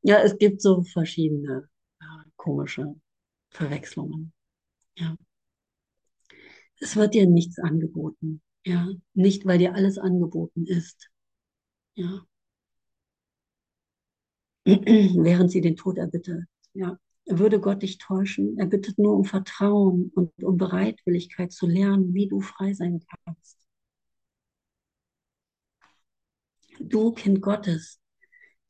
[0.02, 1.68] Ja, es gibt so verschiedene
[2.00, 2.96] ja, komische
[3.50, 4.32] Verwechslungen.
[4.96, 5.18] Ja.
[6.80, 8.42] Es wird dir nichts angeboten.
[8.66, 11.10] Ja, nicht weil dir alles angeboten ist.
[11.96, 12.26] Ja.
[14.66, 16.46] Während sie den Tod erbittet.
[16.74, 16.98] Ja.
[17.26, 18.58] Würde Gott dich täuschen?
[18.58, 23.58] Er bittet nur um Vertrauen und um Bereitwilligkeit zu lernen, wie du frei sein kannst.
[26.80, 28.00] Du, Kind Gottes,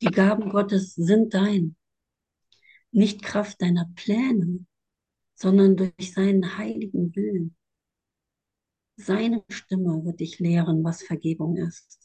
[0.02, 1.76] die Gaben Gottes sind dein.
[2.92, 4.66] Nicht Kraft deiner Pläne,
[5.34, 7.56] sondern durch seinen heiligen Willen.
[9.02, 11.98] Seine Stimme wird dich lehren, was Vergebung ist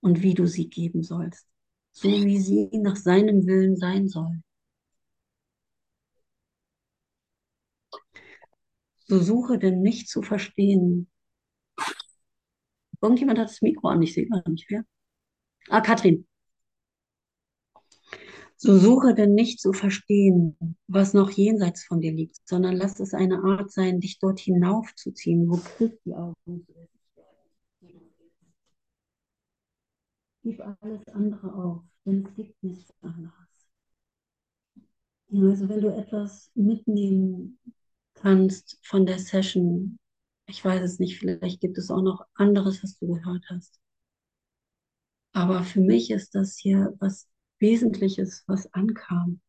[0.00, 1.48] und wie du sie geben sollst,
[1.90, 4.42] so wie sie nach seinem Willen sein soll.
[9.08, 11.08] So suche denn nicht zu verstehen.
[13.00, 14.84] Irgendjemand hat das Mikro an, ich sehe gar nicht wer.
[15.68, 16.26] Ah, Katrin.
[18.58, 20.56] So suche denn nicht zu verstehen,
[20.88, 25.48] was noch jenseits von dir liegt, sondern lass es eine Art sein, dich dort hinaufzuziehen,
[25.48, 26.66] wo Christi Augen
[30.42, 33.34] Gib alles andere auf, denn es gibt nichts anderes.
[35.32, 37.58] Also wenn du etwas mitnehmen
[38.14, 39.98] kannst von der Session,
[40.48, 43.80] ich weiß es nicht, vielleicht gibt es auch noch anderes, was du gehört hast.
[45.32, 47.28] Aber für mich ist das hier was
[47.58, 49.40] Wesentliches, was ankam.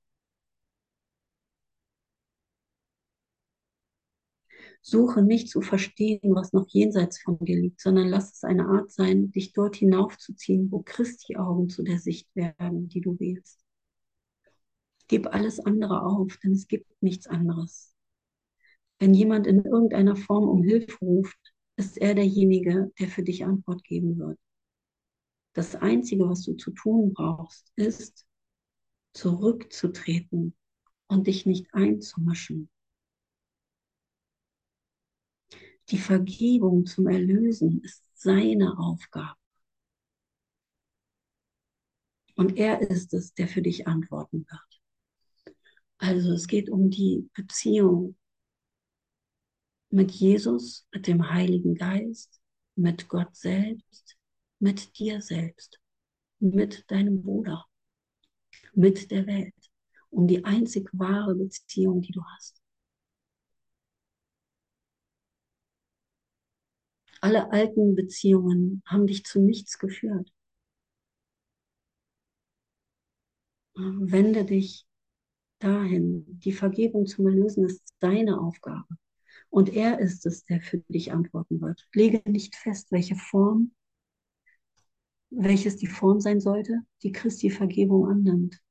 [4.81, 8.91] Suche nicht zu verstehen, was noch jenseits von dir liegt, sondern lass es eine Art
[8.91, 13.59] sein, dich dort hinaufzuziehen, wo Christi Augen zu der Sicht werden, die du wählst.
[15.09, 17.93] Gib alles andere auf, denn es gibt nichts anderes.
[18.99, 21.37] Wenn jemand in irgendeiner Form um Hilfe ruft,
[21.77, 24.39] ist er derjenige, der für dich Antwort geben wird.
[25.57, 28.27] Das Einzige, was du zu tun brauchst, ist
[29.13, 30.55] zurückzutreten
[31.07, 32.69] und dich nicht einzumischen.
[35.89, 39.35] Die Vergebung zum Erlösen ist seine Aufgabe.
[42.35, 45.55] Und er ist es, der für dich antworten wird.
[45.97, 48.15] Also es geht um die Beziehung
[49.89, 52.39] mit Jesus, mit dem Heiligen Geist,
[52.75, 54.16] mit Gott selbst,
[54.59, 55.79] mit dir selbst,
[56.39, 57.65] mit deinem Bruder,
[58.73, 59.53] mit der Welt,
[60.09, 62.61] um die einzig wahre Beziehung, die du hast.
[67.21, 70.31] Alle alten Beziehungen haben dich zu nichts geführt.
[73.75, 74.87] Wende dich
[75.59, 76.25] dahin.
[76.39, 78.97] Die Vergebung zum Erlösen ist seine Aufgabe.
[79.49, 81.87] Und er ist es, der für dich antworten wird.
[81.93, 83.71] Lege nicht fest, welche Form,
[85.29, 88.61] welches die Form sein sollte, die Christi Vergebung annimmt.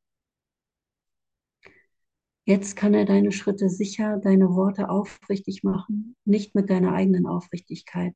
[2.45, 8.15] Jetzt kann er deine Schritte sicher, deine Worte aufrichtig machen, nicht mit deiner eigenen Aufrichtigkeit,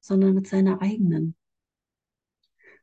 [0.00, 1.36] sondern mit seiner eigenen.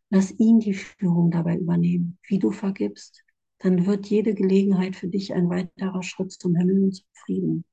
[0.10, 3.24] Lass ihn die Führung dabei übernehmen, wie du vergibst.
[3.60, 7.66] Dann wird jede Gelegenheit für dich ein weiterer Schritt zum Himmel und zum Frieden.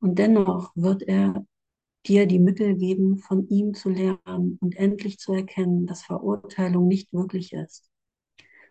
[0.00, 1.44] Und dennoch wird er
[2.06, 7.12] dir die Mittel geben, von ihm zu lernen und endlich zu erkennen, dass Verurteilung nicht
[7.12, 7.90] wirklich ist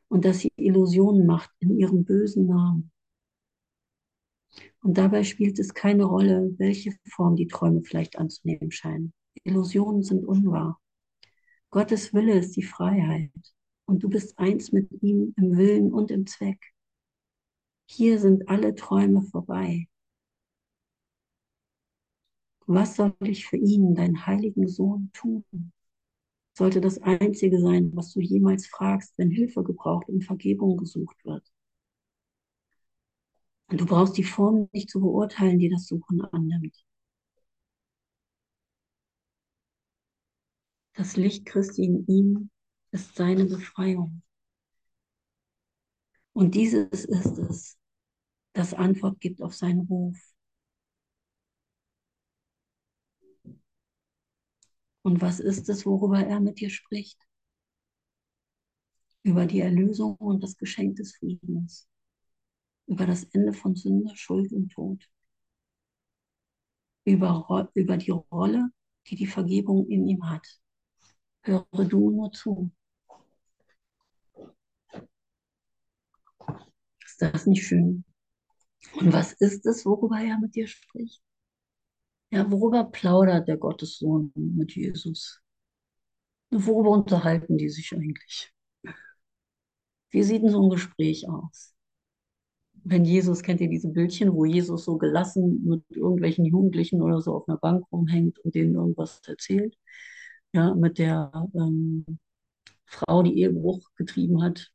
[0.07, 2.91] und dass sie Illusionen macht in ihrem bösen Namen.
[4.81, 9.13] Und dabei spielt es keine Rolle, welche Form die Träume vielleicht anzunehmen scheinen.
[9.43, 10.79] Illusionen sind unwahr.
[11.69, 13.31] Gottes Wille ist die Freiheit
[13.85, 16.59] und du bist eins mit ihm im Willen und im Zweck.
[17.85, 19.88] Hier sind alle Träume vorbei.
[22.71, 25.43] Was soll ich für ihn, deinen heiligen Sohn, tun?
[26.55, 31.51] Sollte das Einzige sein, was du jemals fragst, wenn Hilfe gebraucht und Vergebung gesucht wird.
[33.71, 36.77] Und du brauchst die Form nicht zu beurteilen, die das Suchen annimmt.
[40.93, 42.49] Das Licht Christi in ihm
[42.91, 44.21] ist seine Befreiung.
[46.33, 47.79] Und dieses ist es,
[48.53, 50.28] das Antwort gibt auf seinen Ruf.
[55.09, 57.19] Und was ist es, worüber er mit dir spricht?
[59.23, 61.89] Über die Erlösung und das Geschenk des Friedens.
[62.85, 65.03] Über das Ende von Sünde, Schuld und Tod.
[67.05, 68.69] Über, über die Rolle,
[69.07, 70.45] die die Vergebung in ihm hat.
[71.41, 72.71] Höre du nur zu.
[77.03, 78.05] Ist das nicht schön?
[78.93, 81.23] Und was ist es, worüber er mit dir spricht?
[82.31, 85.41] Ja, worüber plaudert der Gottessohn mit Jesus?
[86.51, 88.53] Worüber unterhalten die sich eigentlich?
[90.11, 91.73] Wie sieht denn so ein Gespräch aus?
[92.83, 97.35] Wenn Jesus, kennt ihr diese Bildchen, wo Jesus so gelassen mit irgendwelchen Jugendlichen oder so
[97.35, 99.75] auf einer Bank rumhängt und denen irgendwas erzählt?
[100.53, 102.05] Ja, mit der ähm,
[102.85, 104.71] Frau, die Ehebruch getrieben hat,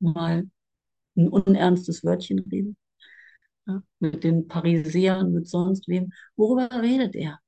[0.00, 0.48] mal
[1.16, 2.76] ein unernstes Wörtchen reden
[3.70, 6.12] ja, mit den Parisern, mit sonst wem.
[6.36, 7.40] Worüber redet er?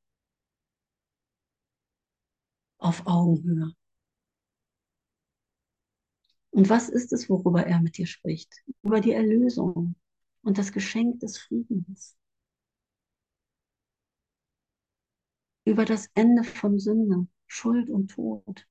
[2.79, 3.73] Auf Augenhöhe.
[6.51, 8.53] Und was ist es, worüber er mit dir spricht?
[8.83, 9.95] Über die Erlösung
[10.43, 12.17] und das Geschenk des Friedens.
[15.65, 18.67] Über das Ende von Sünde, Schuld und Tod.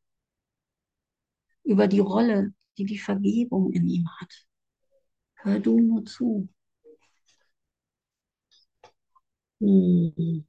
[1.64, 4.48] Über die Rolle, die die Vergebung in ihm hat.
[5.36, 6.49] Hör du nur zu.
[9.62, 10.44] Hm.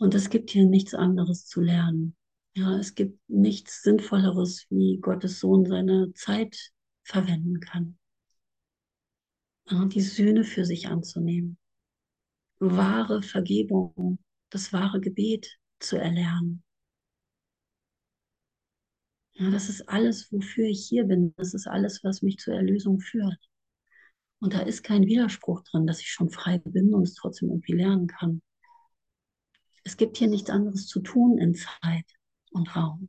[0.00, 2.16] Und es gibt hier nichts anderes zu lernen.
[2.56, 6.72] Ja, es gibt nichts Sinnvolleres, wie Gottes Sohn seine Zeit
[7.02, 7.98] verwenden kann.
[9.68, 11.58] Ja, die Sühne für sich anzunehmen.
[12.60, 14.18] Wahre Vergebung,
[14.48, 16.64] das wahre Gebet zu erlernen.
[19.34, 21.34] Ja, das ist alles, wofür ich hier bin.
[21.36, 23.38] Das ist alles, was mich zur Erlösung führt.
[24.40, 27.74] Und da ist kein Widerspruch drin, dass ich schon frei bin und es trotzdem irgendwie
[27.74, 28.40] lernen kann.
[29.84, 32.06] Es gibt hier nichts anderes zu tun in Zeit
[32.52, 33.08] und Raum.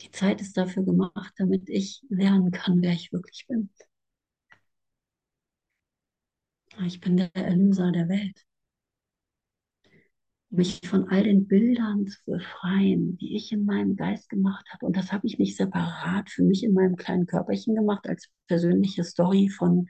[0.00, 3.70] Die Zeit ist dafür gemacht, damit ich lernen kann, wer ich wirklich bin.
[6.86, 8.46] Ich bin der Erlöser der Welt.
[10.48, 14.86] Mich von all den Bildern zu befreien, die ich in meinem Geist gemacht habe.
[14.86, 19.04] Und das habe ich nicht separat für mich in meinem kleinen Körperchen gemacht, als persönliche
[19.04, 19.88] Story von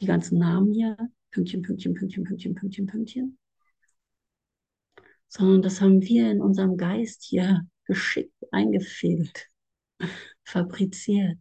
[0.00, 0.96] die ganzen Namen hier.
[1.30, 3.38] Pünktchen, Pünktchen, Pünktchen, Pünktchen, Pünktchen, Pünktchen.
[5.28, 9.48] Sondern das haben wir in unserem Geist hier geschickt eingefehlt,
[10.44, 11.38] fabriziert.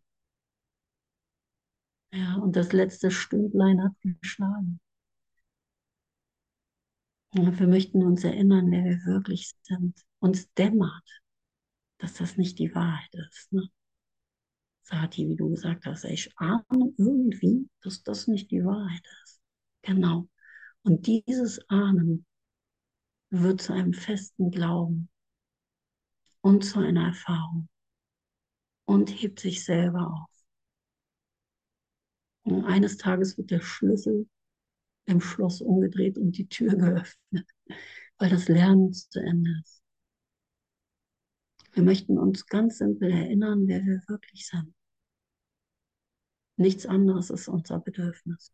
[2.11, 4.79] Ja, und das letzte Stündlein hat geschlagen.
[7.33, 9.95] Ja, wir möchten uns erinnern, wer wir wirklich sind.
[10.19, 11.21] Uns dämmert,
[11.99, 13.51] dass das nicht die Wahrheit ist.
[13.51, 13.69] Ne?
[14.83, 19.36] Sati, wie du gesagt hast, ich ahne irgendwie, dass das nicht die Wahrheit ist.
[19.81, 20.27] Genau.
[20.83, 22.25] Und dieses Ahnen
[23.29, 25.09] wird zu einem festen Glauben
[26.41, 27.67] und zu einer Erfahrung
[28.85, 30.37] und hebt sich selber auf.
[32.43, 34.29] Und eines Tages wird der Schlüssel
[35.05, 37.49] im Schloss umgedreht und die Tür geöffnet,
[38.17, 39.83] weil das Lernen zu Ende ist.
[41.73, 44.73] Wir möchten uns ganz simpel erinnern, wer wir wirklich sind.
[46.55, 48.51] Nichts anderes ist unser Bedürfnis.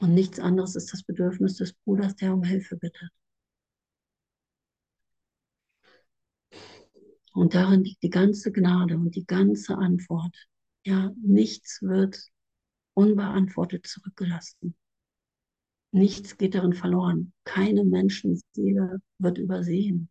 [0.00, 3.10] Und nichts anderes ist das Bedürfnis des Bruders, der um Hilfe bittet.
[7.32, 10.34] Und darin liegt die ganze Gnade und die ganze Antwort.
[10.84, 12.20] Ja, nichts wird
[12.94, 14.74] unbeantwortet zurückgelassen.
[15.92, 17.32] Nichts geht darin verloren.
[17.44, 20.10] Keine Menschenseele wird übersehen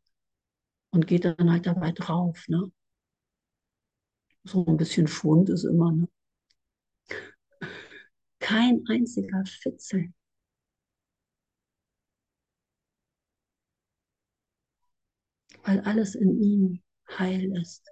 [0.91, 2.45] und geht dann halt dabei drauf.
[2.47, 2.71] Ne?
[4.43, 5.91] So ein bisschen Schwund ist immer.
[5.91, 6.07] Ne?
[8.47, 10.13] Kein einziger Fitzel.
[15.65, 17.83] Weil alles in ihm heil ist.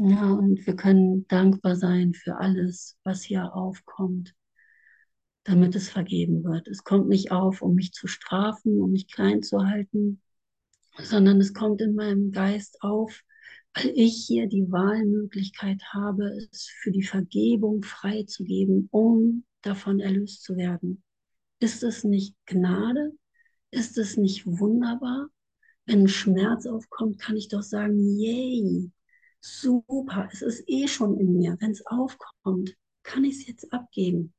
[0.00, 4.32] Ja, und wir können dankbar sein für alles, was hier aufkommt,
[5.42, 6.68] damit es vergeben wird.
[6.68, 10.22] Es kommt nicht auf, um mich zu strafen, um mich klein zu halten,
[10.98, 13.22] sondern es kommt in meinem Geist auf,
[13.74, 20.56] weil ich hier die Wahlmöglichkeit habe, es für die Vergebung freizugeben, um davon erlöst zu
[20.56, 21.02] werden.
[21.58, 23.18] Ist es nicht Gnade?
[23.72, 25.28] Ist es nicht wunderbar?
[25.86, 28.92] Wenn Schmerz aufkommt, kann ich doch sagen, yay,
[29.40, 31.56] super, es ist eh schon in mir.
[31.60, 34.32] Wenn es aufkommt, kann ich es jetzt abgeben,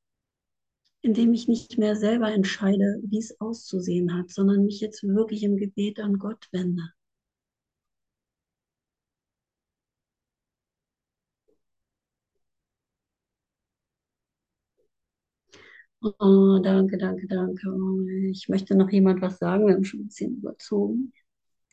[1.02, 5.58] indem ich nicht mehr selber entscheide, wie es auszusehen hat, sondern mich jetzt wirklich im
[5.58, 6.94] Gebet an Gott wende.
[16.02, 17.68] Oh, danke, danke, danke.
[17.70, 18.00] Oh,
[18.30, 19.66] ich möchte noch jemand was sagen.
[19.66, 21.12] Wir haben schon ein bisschen überzogen.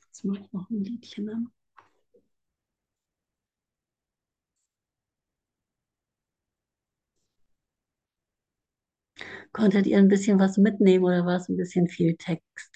[0.08, 1.52] Jetzt mache ich noch ein Liedchen an.
[9.58, 12.72] Konntet ihr ein bisschen was mitnehmen oder war es ein bisschen viel Text?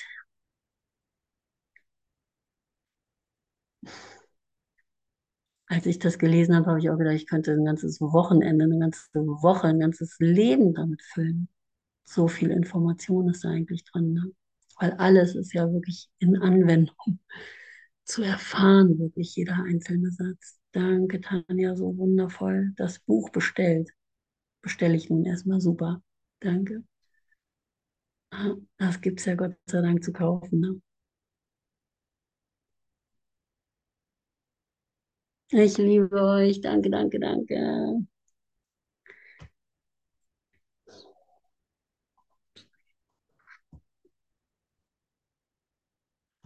[5.68, 8.78] Als ich das gelesen habe, habe ich auch gedacht, ich könnte ein ganzes Wochenende, eine
[8.80, 11.48] ganze Woche, ein ganzes Leben damit füllen.
[12.04, 14.14] So viel Information ist da eigentlich drin.
[14.14, 14.32] Ne?
[14.80, 16.96] Weil alles ist ja wirklich in Anwendung
[18.06, 20.60] zu erfahren, wirklich jeder einzelne Satz.
[20.74, 22.74] Danke, Tanja, so wundervoll.
[22.78, 23.92] Das Buch bestellt.
[24.62, 26.02] Bestelle ich nun erstmal super.
[26.42, 26.84] Danke.
[28.78, 30.60] Das gibt es ja Gott sei Dank zu kaufen.
[30.60, 30.82] Ne?
[35.52, 36.60] Ich liebe euch.
[36.62, 38.06] Danke, danke, danke.